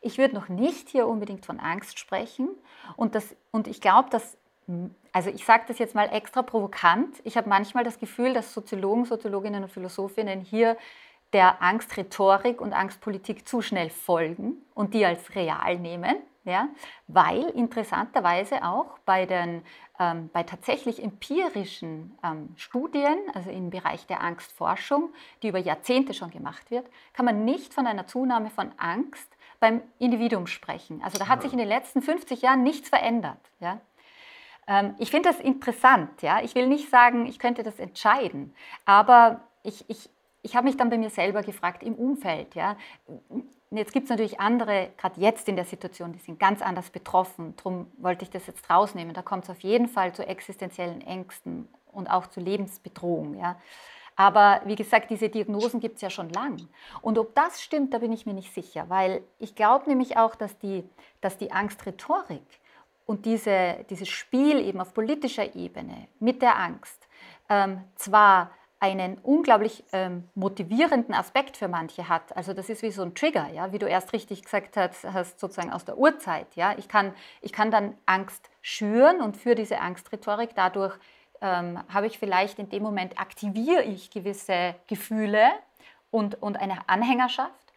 Ich 0.00 0.16
würde 0.16 0.36
noch 0.36 0.48
nicht 0.48 0.88
hier 0.88 1.08
unbedingt 1.08 1.44
von 1.44 1.58
Angst 1.58 1.98
sprechen. 1.98 2.48
Und, 2.94 3.16
das, 3.16 3.34
und 3.50 3.66
ich 3.66 3.80
glaube, 3.80 4.08
dass, 4.08 4.38
also 5.10 5.30
ich 5.30 5.44
sage 5.44 5.64
das 5.66 5.80
jetzt 5.80 5.96
mal 5.96 6.12
extra 6.12 6.42
provokant, 6.42 7.16
ich 7.24 7.36
habe 7.36 7.48
manchmal 7.48 7.82
das 7.82 7.98
Gefühl, 7.98 8.34
dass 8.34 8.54
Soziologen, 8.54 9.04
Soziologinnen 9.04 9.64
und 9.64 9.72
Philosophinnen 9.72 10.42
hier 10.42 10.76
der 11.32 11.60
Angstrhetorik 11.60 12.60
und 12.60 12.72
Angstpolitik 12.72 13.48
zu 13.48 13.62
schnell 13.62 13.90
folgen 13.90 14.64
und 14.74 14.94
die 14.94 15.04
als 15.04 15.34
real 15.34 15.76
nehmen 15.76 16.18
ja, 16.50 16.68
weil 17.06 17.44
interessanterweise 17.50 18.64
auch 18.64 18.98
bei, 19.06 19.24
den, 19.24 19.62
ähm, 19.98 20.28
bei 20.32 20.42
tatsächlich 20.42 21.02
empirischen 21.02 22.18
ähm, 22.22 22.54
Studien, 22.56 23.18
also 23.34 23.50
im 23.50 23.70
Bereich 23.70 24.06
der 24.06 24.22
Angstforschung, 24.22 25.10
die 25.42 25.48
über 25.48 25.58
Jahrzehnte 25.58 26.12
schon 26.12 26.30
gemacht 26.30 26.70
wird, 26.70 26.86
kann 27.12 27.24
man 27.24 27.44
nicht 27.44 27.72
von 27.72 27.86
einer 27.86 28.06
Zunahme 28.06 28.50
von 28.50 28.72
Angst 28.76 29.36
beim 29.60 29.82
Individuum 29.98 30.46
sprechen. 30.46 31.02
Also 31.02 31.18
da 31.18 31.28
hat 31.28 31.42
sich 31.42 31.52
in 31.52 31.58
den 31.58 31.68
letzten 31.68 32.02
50 32.02 32.42
Jahren 32.42 32.62
nichts 32.62 32.88
verändert. 32.88 33.40
Ja. 33.60 33.80
Ähm, 34.66 34.94
ich 34.98 35.10
finde 35.10 35.28
das 35.28 35.38
interessant. 35.38 36.22
Ja. 36.22 36.42
Ich 36.42 36.54
will 36.54 36.66
nicht 36.66 36.90
sagen, 36.90 37.26
ich 37.26 37.38
könnte 37.38 37.62
das 37.62 37.78
entscheiden, 37.78 38.54
aber 38.84 39.42
ich, 39.62 39.84
ich, 39.88 40.10
ich 40.42 40.56
habe 40.56 40.66
mich 40.66 40.76
dann 40.76 40.90
bei 40.90 40.98
mir 40.98 41.10
selber 41.10 41.42
gefragt, 41.42 41.82
im 41.82 41.94
Umfeld, 41.94 42.54
ja, 42.54 42.76
jetzt 43.78 43.92
gibt 43.92 44.04
es 44.04 44.10
natürlich 44.10 44.40
andere, 44.40 44.90
gerade 44.96 45.20
jetzt 45.20 45.48
in 45.48 45.56
der 45.56 45.64
Situation, 45.64 46.12
die 46.12 46.18
sind 46.18 46.40
ganz 46.40 46.62
anders 46.62 46.90
betroffen. 46.90 47.54
Darum 47.56 47.90
wollte 47.98 48.24
ich 48.24 48.30
das 48.30 48.46
jetzt 48.46 48.68
rausnehmen. 48.68 49.14
Da 49.14 49.22
kommt 49.22 49.44
es 49.44 49.50
auf 49.50 49.60
jeden 49.60 49.88
Fall 49.88 50.12
zu 50.12 50.26
existenziellen 50.26 51.00
Ängsten 51.02 51.68
und 51.92 52.08
auch 52.08 52.26
zu 52.26 52.40
Lebensbedrohung. 52.40 53.38
Ja. 53.38 53.56
Aber 54.16 54.60
wie 54.64 54.76
gesagt, 54.76 55.10
diese 55.10 55.28
Diagnosen 55.28 55.80
gibt 55.80 55.96
es 55.96 56.02
ja 56.02 56.10
schon 56.10 56.30
lang. 56.30 56.68
Und 57.00 57.16
ob 57.16 57.34
das 57.34 57.62
stimmt, 57.62 57.94
da 57.94 57.98
bin 57.98 58.12
ich 58.12 58.26
mir 58.26 58.34
nicht 58.34 58.52
sicher, 58.52 58.86
weil 58.88 59.22
ich 59.38 59.54
glaube 59.54 59.88
nämlich 59.88 60.16
auch, 60.16 60.34
dass 60.34 60.58
die, 60.58 60.84
dass 61.20 61.38
die 61.38 61.52
Angstrhetorik 61.52 62.46
und 63.06 63.24
diese, 63.24 63.84
dieses 63.88 64.08
Spiel 64.08 64.60
eben 64.60 64.80
auf 64.80 64.94
politischer 64.94 65.54
Ebene 65.54 66.08
mit 66.18 66.42
der 66.42 66.58
Angst 66.58 67.08
ähm, 67.48 67.82
zwar 67.96 68.50
einen 68.80 69.18
unglaublich 69.18 69.84
ähm, 69.92 70.28
motivierenden 70.34 71.14
Aspekt 71.14 71.58
für 71.58 71.68
manche 71.68 72.08
hat. 72.08 72.34
Also 72.34 72.54
das 72.54 72.70
ist 72.70 72.82
wie 72.82 72.90
so 72.90 73.02
ein 73.02 73.14
Trigger, 73.14 73.48
ja, 73.52 73.72
wie 73.72 73.78
du 73.78 73.86
erst 73.86 74.14
richtig 74.14 74.42
gesagt 74.42 74.76
hast, 74.78 75.04
hast 75.04 75.38
sozusagen 75.38 75.70
aus 75.70 75.84
der 75.84 75.98
Urzeit. 75.98 76.46
Ja, 76.56 76.74
ich 76.78 76.88
kann, 76.88 77.14
ich 77.42 77.52
kann 77.52 77.70
dann 77.70 77.94
Angst 78.06 78.48
schüren 78.62 79.20
und 79.20 79.36
für 79.36 79.54
diese 79.54 79.80
Angstrhetorik 79.80 80.50
dadurch 80.54 80.96
ähm, 81.42 81.78
habe 81.92 82.06
ich 82.06 82.18
vielleicht 82.18 82.58
in 82.58 82.70
dem 82.70 82.82
Moment 82.82 83.20
aktiviere 83.20 83.82
ich 83.82 84.10
gewisse 84.10 84.74
Gefühle 84.86 85.48
und, 86.10 86.42
und 86.42 86.56
eine 86.56 86.88
Anhängerschaft. 86.88 87.72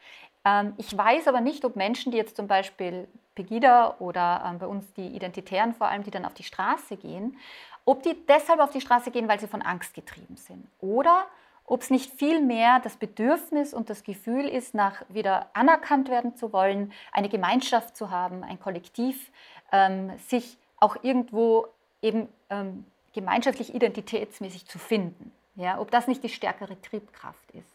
Ähm, 0.45 0.73
ich 0.77 0.97
weiß 0.97 1.27
aber 1.27 1.41
nicht, 1.41 1.65
ob 1.65 1.75
Menschen, 1.75 2.11
die 2.13 2.17
jetzt 2.17 2.37
zum 2.37 2.47
Beispiel 2.47 3.09
Pegida 3.35 3.95
oder 3.99 4.43
ähm, 4.47 4.59
bei 4.59 4.67
uns 4.67 4.93
die 4.93 5.07
Identitären 5.07 5.73
vor 5.73 5.87
allem, 5.87 6.03
die 6.03 6.11
dann 6.11 6.25
auf 6.25 6.33
die 6.33 6.43
Straße 6.43 6.97
gehen, 6.97 7.37
ob 7.85 8.03
die 8.03 8.15
deshalb 8.27 8.59
auf 8.59 8.71
die 8.71 8.81
Straße 8.81 9.11
gehen, 9.11 9.27
weil 9.27 9.39
sie 9.39 9.47
von 9.47 9.61
Angst 9.61 9.93
getrieben 9.93 10.37
sind 10.37 10.67
oder 10.79 11.25
ob 11.65 11.81
es 11.81 11.89
nicht 11.89 12.11
vielmehr 12.13 12.79
das 12.81 12.97
Bedürfnis 12.97 13.73
und 13.73 13.89
das 13.89 14.03
Gefühl 14.03 14.47
ist, 14.47 14.73
nach 14.73 15.03
wieder 15.07 15.49
anerkannt 15.53 16.09
werden 16.09 16.35
zu 16.35 16.51
wollen, 16.51 16.91
eine 17.11 17.29
Gemeinschaft 17.29 17.95
zu 17.95 18.09
haben, 18.09 18.43
ein 18.43 18.59
Kollektiv, 18.59 19.31
ähm, 19.71 20.11
sich 20.27 20.57
auch 20.79 20.97
irgendwo 21.03 21.67
eben 22.01 22.27
ähm, 22.49 22.85
gemeinschaftlich 23.13 23.73
identitätsmäßig 23.73 24.65
zu 24.65 24.77
finden. 24.77 25.31
Ja, 25.55 25.79
ob 25.79 25.91
das 25.91 26.07
nicht 26.07 26.23
die 26.23 26.29
stärkere 26.29 26.81
Triebkraft 26.81 27.51
ist. 27.51 27.69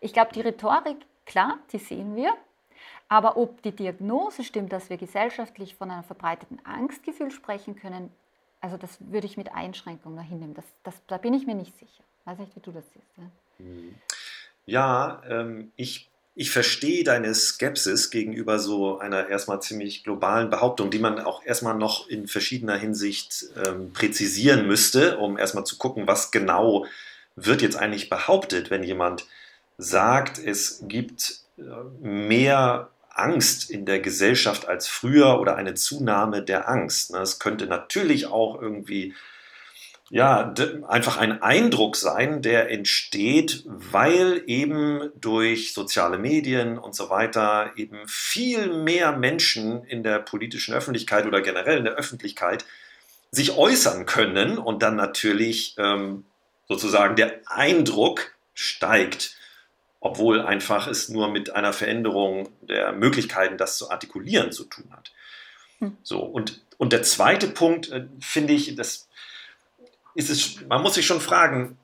Ich 0.00 0.12
glaube, 0.12 0.32
die 0.32 0.40
Rhetorik, 0.40 0.96
klar, 1.26 1.58
die 1.72 1.78
sehen 1.78 2.14
wir, 2.16 2.32
aber 3.08 3.36
ob 3.36 3.62
die 3.62 3.72
Diagnose 3.72 4.44
stimmt, 4.44 4.72
dass 4.72 4.90
wir 4.90 4.96
gesellschaftlich 4.96 5.74
von 5.74 5.90
einem 5.90 6.04
verbreiteten 6.04 6.64
Angstgefühl 6.64 7.30
sprechen 7.30 7.76
können, 7.76 8.12
also 8.60 8.76
das 8.76 8.98
würde 9.00 9.26
ich 9.26 9.36
mit 9.36 9.52
Einschränkungen 9.54 10.22
hinnehmen. 10.24 10.54
Das, 10.54 10.64
das, 10.82 10.94
da 11.06 11.18
bin 11.18 11.34
ich 11.34 11.46
mir 11.46 11.54
nicht 11.54 11.76
sicher. 11.78 12.02
Weiß 12.24 12.38
nicht, 12.38 12.54
wie 12.56 12.60
du 12.60 12.72
das 12.72 12.84
siehst. 12.92 13.06
Ja, 14.66 15.22
ja 15.22 15.22
ähm, 15.28 15.72
ich 15.76 16.08
ich 16.38 16.50
verstehe 16.50 17.02
deine 17.02 17.34
Skepsis 17.34 18.10
gegenüber 18.10 18.58
so 18.58 18.98
einer 18.98 19.28
erstmal 19.28 19.62
ziemlich 19.62 20.04
globalen 20.04 20.50
Behauptung, 20.50 20.90
die 20.90 20.98
man 20.98 21.18
auch 21.18 21.42
erstmal 21.42 21.74
noch 21.74 22.08
in 22.08 22.28
verschiedener 22.28 22.76
Hinsicht 22.76 23.46
ähm, 23.64 23.94
präzisieren 23.94 24.66
müsste, 24.66 25.16
um 25.16 25.38
erstmal 25.38 25.64
zu 25.64 25.78
gucken, 25.78 26.06
was 26.06 26.30
genau 26.30 26.84
wird 27.36 27.62
jetzt 27.62 27.76
eigentlich 27.76 28.10
behauptet, 28.10 28.70
wenn 28.70 28.82
jemand 28.82 29.24
sagt, 29.78 30.38
es 30.38 30.84
gibt 30.86 31.40
äh, 31.56 31.62
mehr 32.06 32.90
Angst 33.18 33.70
in 33.70 33.86
der 33.86 34.00
Gesellschaft 34.00 34.68
als 34.68 34.88
früher 34.88 35.40
oder 35.40 35.56
eine 35.56 35.74
Zunahme 35.74 36.42
der 36.42 36.68
Angst. 36.68 37.14
Es 37.14 37.38
könnte 37.38 37.66
natürlich 37.66 38.26
auch 38.26 38.60
irgendwie 38.60 39.14
ja, 40.08 40.54
einfach 40.86 41.16
ein 41.16 41.42
Eindruck 41.42 41.96
sein, 41.96 42.40
der 42.40 42.70
entsteht, 42.70 43.64
weil 43.66 44.42
eben 44.46 45.10
durch 45.16 45.72
soziale 45.72 46.16
Medien 46.16 46.78
und 46.78 46.94
so 46.94 47.10
weiter 47.10 47.72
eben 47.76 47.98
viel 48.06 48.72
mehr 48.72 49.16
Menschen 49.16 49.84
in 49.84 50.04
der 50.04 50.20
politischen 50.20 50.74
Öffentlichkeit 50.74 51.26
oder 51.26 51.40
generell 51.40 51.78
in 51.78 51.84
der 51.84 51.94
Öffentlichkeit 51.94 52.64
sich 53.32 53.56
äußern 53.56 54.06
können 54.06 54.58
und 54.58 54.84
dann 54.84 54.94
natürlich 54.94 55.74
ähm, 55.78 56.24
sozusagen 56.68 57.16
der 57.16 57.40
Eindruck 57.46 58.32
steigt, 58.54 59.36
obwohl 60.06 60.40
einfach 60.40 60.86
es 60.86 61.08
nur 61.08 61.28
mit 61.28 61.50
einer 61.50 61.72
Veränderung 61.72 62.48
der 62.60 62.92
Möglichkeiten, 62.92 63.58
das 63.58 63.76
zu 63.76 63.90
artikulieren, 63.90 64.52
zu 64.52 64.64
tun 64.64 64.84
hat. 64.92 65.10
Hm. 65.80 65.96
So, 66.04 66.20
und, 66.20 66.62
und 66.78 66.92
der 66.92 67.02
zweite 67.02 67.48
Punkt, 67.48 67.90
äh, 67.90 68.06
finde 68.20 68.52
ich, 68.52 68.76
das 68.76 69.08
ist 70.14 70.30
es, 70.30 70.60
man 70.68 70.80
muss 70.80 70.94
sich 70.94 71.06
schon 71.06 71.20
fragen, 71.20 71.76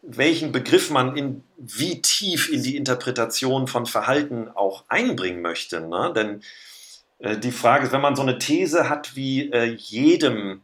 welchen 0.00 0.50
Begriff 0.50 0.90
man 0.90 1.14
in, 1.14 1.44
wie 1.58 2.00
tief 2.00 2.50
in 2.50 2.62
die 2.62 2.76
Interpretation 2.76 3.66
von 3.66 3.84
Verhalten 3.84 4.48
auch 4.48 4.84
einbringen 4.88 5.42
möchte. 5.42 5.80
Ne? 5.80 6.12
Denn 6.16 6.42
äh, 7.18 7.36
die 7.36 7.52
Frage 7.52 7.84
ist, 7.84 7.92
wenn 7.92 8.00
man 8.00 8.16
so 8.16 8.22
eine 8.22 8.38
These 8.38 8.88
hat 8.88 9.14
wie 9.14 9.52
äh, 9.52 9.64
jedem, 9.64 10.62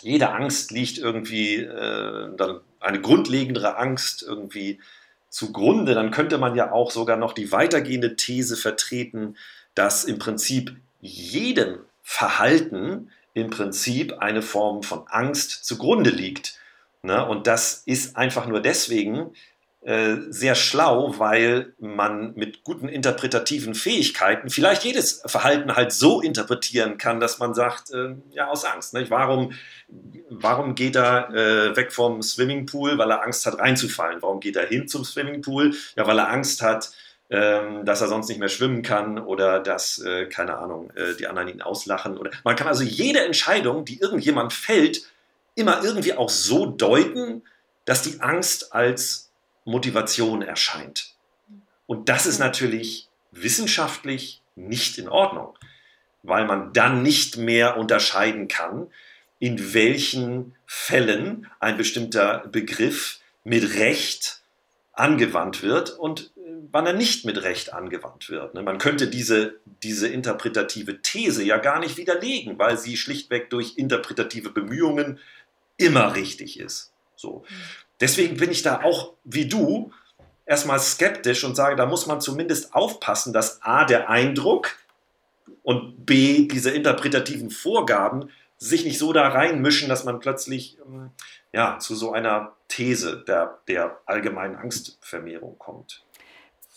jede 0.00 0.30
Angst 0.30 0.70
liegt 0.70 0.96
irgendwie, 0.96 1.56
äh, 1.56 2.34
dann 2.36 2.60
eine 2.80 3.02
grundlegendere 3.02 3.76
Angst 3.76 4.22
irgendwie 4.22 4.80
zugrunde, 5.28 5.94
dann 5.94 6.10
könnte 6.10 6.38
man 6.38 6.54
ja 6.54 6.72
auch 6.72 6.90
sogar 6.90 7.16
noch 7.16 7.32
die 7.32 7.52
weitergehende 7.52 8.16
These 8.16 8.56
vertreten, 8.56 9.36
dass 9.74 10.04
im 10.04 10.18
Prinzip 10.18 10.76
jedem 11.00 11.78
Verhalten 12.02 13.10
im 13.34 13.50
Prinzip 13.50 14.14
eine 14.18 14.42
Form 14.42 14.82
von 14.82 15.06
Angst 15.08 15.64
zugrunde 15.64 16.10
liegt. 16.10 16.58
Ne? 17.02 17.24
Und 17.24 17.46
das 17.46 17.82
ist 17.86 18.16
einfach 18.16 18.46
nur 18.46 18.60
deswegen 18.60 19.32
sehr 19.80 20.54
schlau, 20.56 21.18
weil 21.18 21.72
man 21.78 22.34
mit 22.34 22.64
guten 22.64 22.88
interpretativen 22.88 23.74
Fähigkeiten 23.74 24.50
vielleicht 24.50 24.84
jedes 24.84 25.22
Verhalten 25.24 25.76
halt 25.76 25.92
so 25.92 26.20
interpretieren 26.20 26.98
kann, 26.98 27.20
dass 27.20 27.38
man 27.38 27.54
sagt, 27.54 27.92
äh, 27.92 28.16
ja, 28.32 28.48
aus 28.48 28.64
Angst. 28.64 28.92
Nicht? 28.92 29.10
Warum, 29.10 29.52
warum 30.28 30.74
geht 30.74 30.96
er 30.96 31.30
äh, 31.30 31.76
weg 31.76 31.92
vom 31.92 32.22
Swimmingpool? 32.22 32.98
Weil 32.98 33.10
er 33.10 33.22
Angst 33.22 33.46
hat, 33.46 33.58
reinzufallen. 33.58 34.20
Warum 34.20 34.40
geht 34.40 34.56
er 34.56 34.66
hin 34.66 34.88
zum 34.88 35.04
Swimmingpool? 35.04 35.74
Ja, 35.96 36.06
weil 36.06 36.18
er 36.18 36.28
Angst 36.28 36.60
hat, 36.60 36.90
ähm, 37.30 37.84
dass 37.84 38.00
er 38.00 38.08
sonst 38.08 38.28
nicht 38.28 38.40
mehr 38.40 38.48
schwimmen 38.48 38.82
kann 38.82 39.18
oder 39.18 39.60
dass, 39.60 39.98
äh, 39.98 40.26
keine 40.26 40.58
Ahnung, 40.58 40.90
äh, 40.96 41.14
die 41.14 41.26
anderen 41.26 41.48
ihn 41.48 41.62
auslachen. 41.62 42.18
Oder 42.18 42.30
man 42.42 42.56
kann 42.56 42.66
also 42.66 42.82
jede 42.82 43.24
Entscheidung, 43.24 43.84
die 43.84 44.00
irgendjemand 44.00 44.52
fällt, 44.52 45.02
immer 45.54 45.82
irgendwie 45.84 46.14
auch 46.14 46.30
so 46.30 46.66
deuten, 46.66 47.42
dass 47.84 48.02
die 48.02 48.20
Angst 48.20 48.74
als 48.74 49.27
Motivation 49.68 50.42
erscheint. 50.42 51.14
Und 51.86 52.08
das 52.08 52.26
ist 52.26 52.38
natürlich 52.38 53.08
wissenschaftlich 53.32 54.42
nicht 54.56 54.98
in 54.98 55.08
Ordnung, 55.08 55.56
weil 56.22 56.46
man 56.46 56.72
dann 56.72 57.02
nicht 57.02 57.36
mehr 57.36 57.76
unterscheiden 57.76 58.48
kann, 58.48 58.90
in 59.38 59.74
welchen 59.74 60.56
Fällen 60.66 61.46
ein 61.60 61.76
bestimmter 61.76 62.46
Begriff 62.48 63.20
mit 63.44 63.74
Recht 63.74 64.42
angewandt 64.92 65.62
wird 65.62 65.90
und 65.90 66.32
wann 66.72 66.86
er 66.86 66.94
nicht 66.94 67.24
mit 67.24 67.42
Recht 67.42 67.72
angewandt 67.72 68.30
wird. 68.30 68.54
Ne? 68.54 68.62
Man 68.62 68.78
könnte 68.78 69.06
diese, 69.06 69.60
diese 69.82 70.08
interpretative 70.08 71.02
These 71.02 71.44
ja 71.44 71.58
gar 71.58 71.78
nicht 71.78 71.98
widerlegen, 71.98 72.58
weil 72.58 72.78
sie 72.78 72.96
schlichtweg 72.96 73.50
durch 73.50 73.76
interpretative 73.76 74.50
Bemühungen 74.50 75.20
immer 75.76 76.14
richtig 76.14 76.58
ist. 76.58 76.92
So. 77.16 77.44
Deswegen 78.00 78.36
bin 78.36 78.50
ich 78.50 78.62
da 78.62 78.82
auch 78.82 79.14
wie 79.24 79.46
du 79.46 79.92
erstmal 80.46 80.80
skeptisch 80.80 81.44
und 81.44 81.54
sage, 81.54 81.76
da 81.76 81.86
muss 81.86 82.06
man 82.06 82.20
zumindest 82.20 82.74
aufpassen, 82.74 83.32
dass 83.32 83.62
A, 83.62 83.84
der 83.84 84.08
Eindruck 84.08 84.76
und 85.62 86.06
B, 86.06 86.48
diese 86.48 86.70
interpretativen 86.70 87.50
Vorgaben 87.50 88.30
sich 88.56 88.84
nicht 88.84 88.98
so 88.98 89.12
da 89.12 89.28
reinmischen, 89.28 89.88
dass 89.88 90.04
man 90.04 90.20
plötzlich 90.20 90.78
ähm, 90.86 91.10
ja, 91.52 91.78
zu 91.78 91.94
so 91.94 92.12
einer 92.12 92.54
These 92.68 93.24
der, 93.26 93.58
der 93.68 94.00
allgemeinen 94.06 94.56
Angstvermehrung 94.56 95.58
kommt. 95.58 96.04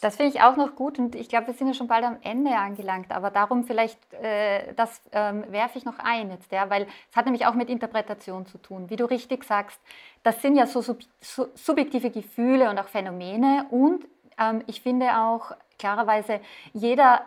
Das 0.02 0.16
finde 0.16 0.36
ich 0.36 0.42
auch 0.42 0.58
noch 0.58 0.76
gut 0.76 0.98
und 0.98 1.14
ich 1.14 1.30
glaube, 1.30 1.48
wir 1.48 1.54
sind 1.54 1.68
ja 1.68 1.76
schon 1.76 1.88
bald 1.88 2.04
am 2.04 2.18
Ende 2.24 2.56
angelangt, 2.56 3.12
aber 3.12 3.30
darum 3.30 3.64
vielleicht, 3.64 4.00
äh, 4.16 4.74
das 4.74 5.00
ähm, 5.12 5.46
werfe 5.50 5.78
ich 5.78 5.86
noch 5.86 6.00
ein 6.00 6.32
jetzt, 6.32 6.52
ja, 6.52 6.72
weil 6.72 6.88
es 7.12 7.16
hat 7.16 7.26
nämlich 7.26 7.46
auch 7.46 7.54
mit 7.54 7.70
Interpretation 7.70 8.48
zu 8.48 8.58
tun. 8.58 8.90
Wie 8.90 8.96
du 8.96 9.06
richtig 9.06 9.44
sagst, 9.44 9.80
das 10.24 10.42
sind 10.42 10.56
ja 10.56 10.66
so 10.66 10.82
sub 10.82 10.98
su 11.22 11.46
subjektive 11.54 12.10
Gefühle 12.10 12.72
und 12.72 12.80
auch 12.80 12.88
Phänomene 12.88 13.68
und 13.70 14.08
ähm, 14.40 14.64
ich 14.66 14.82
finde 14.82 15.16
auch 15.20 15.52
klarerweise, 15.78 16.42
jeder, 16.74 17.22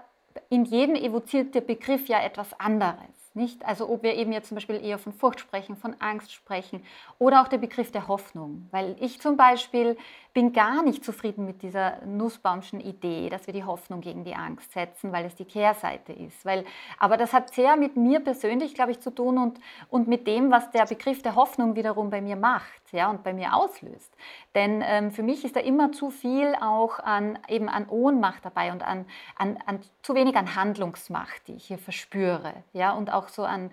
in 0.51 0.65
jedem 0.65 0.97
evoziert 0.97 1.55
der 1.55 1.61
Begriff 1.61 2.09
ja 2.09 2.21
etwas 2.23 2.59
anderes. 2.59 3.14
Nicht? 3.37 3.65
Also 3.67 3.89
ob 3.89 4.05
wir 4.05 4.15
eben 4.15 4.33
jetzt 4.33 4.49
zum 4.49 4.55
Beispiel 4.55 4.85
eher 4.85 4.97
von 4.97 5.13
Furcht 5.13 5.41
sprechen, 5.41 5.77
von 5.77 5.97
Angst 5.99 6.33
sprechen 6.33 6.85
oder 7.19 7.43
auch 7.43 7.49
der 7.49 7.59
Begriff 7.59 7.91
der 7.91 8.07
Hoffnung. 8.07 8.69
Weil 8.71 8.97
ich 9.01 9.21
zum 9.21 9.37
Beispiel 9.37 9.97
bin 10.33 10.53
gar 10.53 10.85
nicht 10.85 11.05
zufrieden 11.05 11.45
mit 11.45 11.63
dieser 11.63 12.05
Nussbaumschen 12.07 12.81
Idee, 12.81 13.29
dass 13.31 13.49
wir 13.49 13.55
die 13.55 13.65
Hoffnung 13.65 14.01
gegen 14.01 14.23
die 14.25 14.37
Angst 14.37 14.73
setzen, 14.73 15.11
weil 15.11 15.25
es 15.25 15.35
die 15.35 15.45
Kehrseite 15.45 16.13
ist. 16.13 16.45
Weil, 16.45 16.65
aber 16.99 17.17
das 17.17 17.33
hat 17.33 17.53
sehr 17.53 17.77
mit 17.77 17.97
mir 17.97 18.21
persönlich, 18.21 18.73
glaube 18.75 18.93
ich, 18.93 19.01
zu 19.01 19.11
tun 19.11 19.39
und, 19.39 19.59
und 19.91 20.07
mit 20.07 20.29
dem, 20.29 20.53
was 20.53 20.71
der 20.71 20.87
Begriff 20.87 21.21
der 21.23 21.35
Hoffnung 21.35 21.75
wiederum 21.75 22.11
bei 22.11 22.21
mir 22.21 22.37
macht 22.37 22.84
ja, 22.93 23.11
und 23.11 23.23
bei 23.23 23.33
mir 23.33 23.55
auslöst. 23.55 24.13
Denn 24.55 24.83
ähm, 24.85 25.11
für 25.11 25.23
mich 25.23 25.45
ist 25.45 25.57
da 25.57 25.61
immer 25.61 25.93
zu 25.93 26.11
viel 26.11 26.55
auch 26.61 26.99
an, 26.99 27.39
eben 27.49 27.69
an 27.69 27.89
Ohnmacht 27.89 28.45
dabei 28.45 28.73
und 28.73 28.83
an, 28.83 29.07
an, 29.37 29.59
an 29.67 29.81
zu 30.03 30.15
wenig 30.15 30.37
an 30.37 30.55
Handlungsmacht, 30.55 31.49
die 31.49 31.55
ich 31.55 31.67
hier 31.67 31.79
verspüre. 31.79 32.55
Ja, 32.73 32.93
und 32.93 33.13
auch 33.13 33.29
so 33.29 33.45
an, 33.45 33.71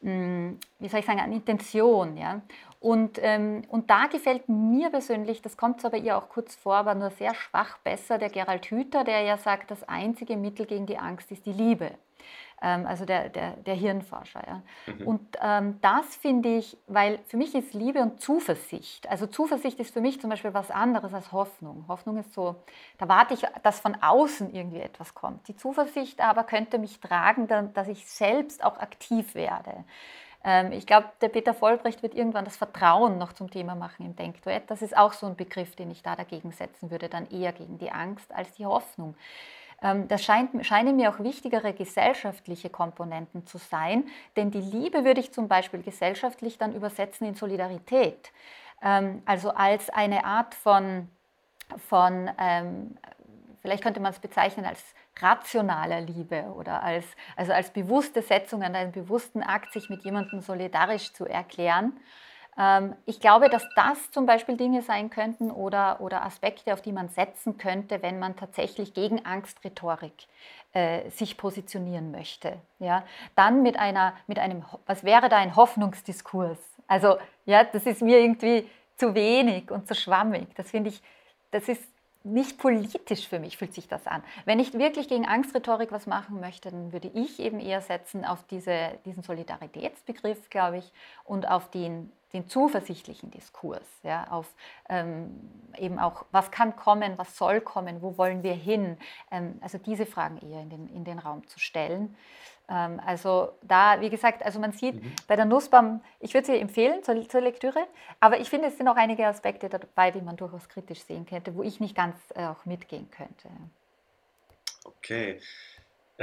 mh, 0.00 0.10
hm, 0.12 0.60
wie 0.78 0.88
soll 0.88 1.00
ich 1.00 1.06
sagen, 1.06 1.20
an 1.20 1.32
Intention. 1.32 2.16
Ja. 2.16 2.42
Und, 2.82 3.20
ähm, 3.22 3.62
und 3.68 3.90
da 3.90 4.08
gefällt 4.08 4.48
mir 4.48 4.90
persönlich, 4.90 5.40
das 5.40 5.56
kommt 5.56 5.80
zwar 5.80 5.92
bei 5.92 5.98
ihr 5.98 6.16
auch 6.18 6.28
kurz 6.28 6.56
vor, 6.56 6.74
aber 6.74 6.96
nur 6.96 7.10
sehr 7.10 7.32
schwach 7.32 7.78
besser, 7.78 8.18
der 8.18 8.28
Gerald 8.28 8.66
Hüther, 8.66 9.04
der 9.04 9.20
ja 9.20 9.38
sagt, 9.38 9.70
das 9.70 9.84
einzige 9.88 10.36
Mittel 10.36 10.66
gegen 10.66 10.86
die 10.86 10.98
Angst 10.98 11.30
ist 11.30 11.46
die 11.46 11.52
Liebe. 11.52 11.92
Ähm, 12.62 12.86
also 12.86 13.04
der, 13.04 13.28
der, 13.28 13.56
der 13.56 13.74
Hirnforscher. 13.74 14.42
Ja. 14.46 14.62
Mhm. 14.86 15.06
Und 15.06 15.36
ähm, 15.42 15.78
das 15.82 16.14
finde 16.14 16.56
ich, 16.56 16.76
weil 16.86 17.18
für 17.26 17.36
mich 17.36 17.54
ist 17.54 17.74
Liebe 17.74 18.00
und 18.00 18.20
Zuversicht, 18.20 19.08
also 19.10 19.26
Zuversicht 19.26 19.80
ist 19.80 19.92
für 19.92 20.00
mich 20.00 20.20
zum 20.20 20.30
Beispiel 20.30 20.54
was 20.54 20.70
anderes 20.70 21.12
als 21.12 21.32
Hoffnung. 21.32 21.84
Hoffnung 21.88 22.18
ist 22.18 22.32
so, 22.32 22.54
da 22.98 23.08
warte 23.08 23.34
ich, 23.34 23.44
dass 23.64 23.80
von 23.80 23.96
außen 24.00 24.54
irgendwie 24.54 24.80
etwas 24.80 25.14
kommt. 25.14 25.48
Die 25.48 25.56
Zuversicht 25.56 26.20
aber 26.20 26.44
könnte 26.44 26.78
mich 26.78 27.00
tragen, 27.00 27.48
dass 27.74 27.88
ich 27.88 28.06
selbst 28.06 28.62
auch 28.64 28.78
aktiv 28.78 29.34
werde. 29.34 29.84
Ähm, 30.44 30.70
ich 30.70 30.86
glaube, 30.86 31.08
der 31.20 31.28
Peter 31.28 31.54
Vollbrecht 31.54 32.02
wird 32.02 32.14
irgendwann 32.14 32.44
das 32.44 32.56
Vertrauen 32.56 33.18
noch 33.18 33.32
zum 33.32 33.50
Thema 33.50 33.74
machen 33.74 34.06
im 34.06 34.14
Denkduett. 34.14 34.70
Das 34.70 34.82
ist 34.82 34.96
auch 34.96 35.12
so 35.12 35.26
ein 35.26 35.36
Begriff, 35.36 35.74
den 35.74 35.90
ich 35.90 36.02
da 36.02 36.14
dagegen 36.14 36.52
setzen 36.52 36.90
würde, 36.92 37.08
dann 37.08 37.28
eher 37.28 37.52
gegen 37.52 37.78
die 37.78 37.90
Angst 37.90 38.32
als 38.32 38.52
die 38.52 38.66
Hoffnung. 38.66 39.16
Ähm, 39.82 40.08
das 40.08 40.24
scheint, 40.24 40.64
scheinen 40.64 40.96
mir 40.96 41.10
auch 41.10 41.18
wichtigere 41.20 41.72
gesellschaftliche 41.72 42.70
Komponenten 42.70 43.46
zu 43.46 43.58
sein, 43.58 44.04
denn 44.36 44.50
die 44.50 44.60
Liebe 44.60 45.04
würde 45.04 45.20
ich 45.20 45.32
zum 45.32 45.48
Beispiel 45.48 45.82
gesellschaftlich 45.82 46.58
dann 46.58 46.74
übersetzen 46.74 47.26
in 47.26 47.34
Solidarität. 47.34 48.32
Ähm, 48.82 49.22
also 49.26 49.50
als 49.50 49.90
eine 49.90 50.24
Art 50.24 50.54
von, 50.54 51.08
von 51.88 52.30
vielleicht 53.62 53.82
könnte 53.82 54.00
man 54.00 54.12
es 54.12 54.18
bezeichnen 54.18 54.66
als 54.66 54.82
rationaler 55.20 56.00
Liebe 56.00 56.42
oder 56.56 56.82
als, 56.82 57.04
also 57.36 57.52
als 57.52 57.70
bewusste 57.70 58.22
Setzung 58.22 58.62
an 58.62 58.74
einen 58.74 58.92
bewussten 58.92 59.42
Akt, 59.42 59.72
sich 59.72 59.88
mit 59.88 60.04
jemandem 60.04 60.40
solidarisch 60.40 61.12
zu 61.12 61.26
erklären. 61.26 61.92
Ähm, 62.58 62.94
ich 63.06 63.20
glaube, 63.20 63.48
dass 63.48 63.66
das 63.74 64.10
zum 64.10 64.26
Beispiel 64.26 64.56
Dinge 64.56 64.82
sein 64.82 65.10
könnten 65.10 65.50
oder, 65.50 66.00
oder 66.00 66.24
Aspekte, 66.24 66.72
auf 66.72 66.82
die 66.82 66.92
man 66.92 67.08
setzen 67.08 67.58
könnte, 67.58 68.02
wenn 68.02 68.18
man 68.18 68.36
tatsächlich 68.36 68.94
gegen 68.94 69.24
Angstrhetorik 69.24 70.26
äh, 70.72 71.10
sich 71.10 71.36
positionieren 71.36 72.10
möchte. 72.10 72.58
Ja? 72.78 73.04
Dann 73.36 73.62
mit, 73.62 73.78
einer, 73.78 74.14
mit 74.26 74.38
einem, 74.38 74.64
was 74.86 75.04
wäre 75.04 75.28
da 75.28 75.38
ein 75.38 75.56
Hoffnungsdiskurs? 75.56 76.58
Also, 76.86 77.16
ja, 77.46 77.64
das 77.64 77.86
ist 77.86 78.02
mir 78.02 78.18
irgendwie 78.18 78.68
zu 78.96 79.14
wenig 79.14 79.70
und 79.70 79.88
zu 79.88 79.94
schwammig. 79.94 80.54
Das 80.56 80.70
finde 80.70 80.90
ich, 80.90 81.02
das 81.50 81.68
ist 81.68 81.82
nicht 82.24 82.58
politisch 82.58 83.28
für 83.28 83.40
mich 83.40 83.56
fühlt 83.56 83.74
sich 83.74 83.88
das 83.88 84.06
an. 84.06 84.22
Wenn 84.44 84.60
ich 84.60 84.74
wirklich 84.74 85.08
gegen 85.08 85.26
Angstrhetorik 85.26 85.90
was 85.90 86.06
machen 86.06 86.40
möchte, 86.40 86.70
dann 86.70 86.92
würde 86.92 87.10
ich 87.14 87.40
eben 87.40 87.58
eher 87.58 87.80
setzen 87.80 88.24
auf 88.24 88.44
diese, 88.44 88.98
diesen 89.04 89.22
Solidaritätsbegriff, 89.22 90.48
glaube 90.50 90.78
ich, 90.78 90.92
und 91.24 91.48
auf 91.48 91.70
den, 91.70 92.12
den 92.32 92.48
zuversichtlichen 92.48 93.30
Diskurs, 93.30 93.86
ja, 94.02 94.28
auf 94.30 94.54
ähm, 94.88 95.50
eben 95.76 95.98
auch, 95.98 96.24
was 96.30 96.50
kann 96.50 96.76
kommen, 96.76 97.18
was 97.18 97.36
soll 97.36 97.60
kommen, 97.60 98.00
wo 98.00 98.16
wollen 98.16 98.42
wir 98.42 98.54
hin, 98.54 98.96
ähm, 99.30 99.58
also 99.60 99.78
diese 99.78 100.06
Fragen 100.06 100.38
eher 100.38 100.60
in 100.60 100.70
den, 100.70 100.88
in 100.88 101.04
den 101.04 101.18
Raum 101.18 101.46
zu 101.46 101.58
stellen. 101.58 102.16
Ähm, 102.68 103.00
also 103.04 103.52
da, 103.62 104.00
wie 104.00 104.08
gesagt, 104.08 104.42
also 104.42 104.58
man 104.60 104.72
sieht 104.72 105.02
mhm. 105.02 105.14
bei 105.26 105.36
der 105.36 105.44
Nussbaum, 105.44 106.02
ich 106.20 106.32
würde 106.32 106.46
sie 106.46 106.58
empfehlen 106.58 107.02
zur, 107.02 107.28
zur, 107.28 107.40
Lektüre, 107.40 107.86
aber 108.20 108.40
ich 108.40 108.48
finde, 108.48 108.68
es 108.68 108.78
sind 108.78 108.88
auch 108.88 108.96
einige 108.96 109.26
Aspekte 109.26 109.68
dabei, 109.68 110.10
die 110.10 110.22
man 110.22 110.36
durchaus 110.36 110.68
kritisch 110.68 111.02
sehen 111.02 111.26
könnte, 111.26 111.54
wo 111.54 111.62
ich 111.62 111.80
nicht 111.80 111.94
ganz 111.94 112.16
äh, 112.34 112.46
auch 112.46 112.64
mitgehen 112.64 113.10
könnte. 113.10 113.48
Okay. 114.84 115.40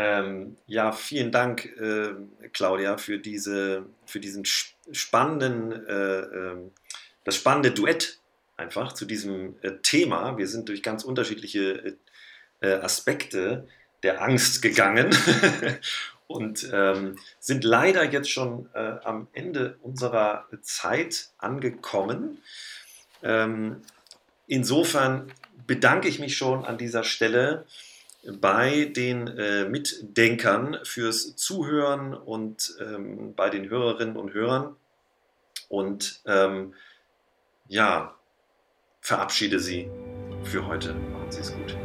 Ähm, 0.02 0.56
ja, 0.66 0.94
vielen 0.94 1.30
Dank, 1.30 1.66
äh, 1.78 2.12
Claudia, 2.54 2.98
für, 2.98 3.20
diese, 3.20 3.86
für 4.06 4.22
diesen 4.22 4.46
spannenden, 4.46 5.74
äh, 5.88 6.20
ähm, 6.20 6.72
das 7.26 7.36
spannende 7.36 7.72
Duett 7.72 8.18
einfach 8.56 8.94
zu 8.94 9.04
diesem 9.04 9.56
äh, 9.62 9.74
Thema. 9.84 10.38
Wir 10.38 10.48
sind 10.48 10.70
durch 10.70 10.84
ganz 10.84 11.04
unterschiedliche 11.04 11.98
äh, 12.62 12.76
Aspekte 12.76 13.68
der 14.02 14.22
Angst 14.22 14.62
gegangen 14.62 15.14
und 16.28 16.70
ähm, 16.72 17.18
sind 17.42 17.66
leider 17.66 18.06
jetzt 18.06 18.32
schon 18.32 18.70
äh, 18.74 18.96
am 19.04 19.28
Ende 19.34 19.80
unserer 19.82 20.48
Zeit 20.62 21.28
angekommen. 21.40 22.38
Ähm, 23.22 23.82
insofern 24.48 25.30
bedanke 25.68 26.08
ich 26.08 26.20
mich 26.20 26.38
schon 26.38 26.64
an 26.64 26.78
dieser 26.78 27.04
Stelle 27.04 27.66
bei 28.40 28.86
den 28.86 29.28
äh, 29.28 29.66
Mitdenkern 29.66 30.78
fürs 30.84 31.36
Zuhören 31.36 32.14
und 32.14 32.76
ähm, 32.80 33.34
bei 33.36 33.50
den 33.50 33.70
Hörerinnen 33.70 34.18
und 34.18 34.34
Hörern 34.34 34.76
und 35.70 36.22
ähm, 36.26 36.74
ja, 37.68 38.16
verabschiede 39.02 39.60
Sie 39.60 39.90
für 40.44 40.66
heute. 40.68 40.94
Machen 40.94 41.32
Sie 41.32 41.42
es 41.42 41.54
gut. 41.54 41.79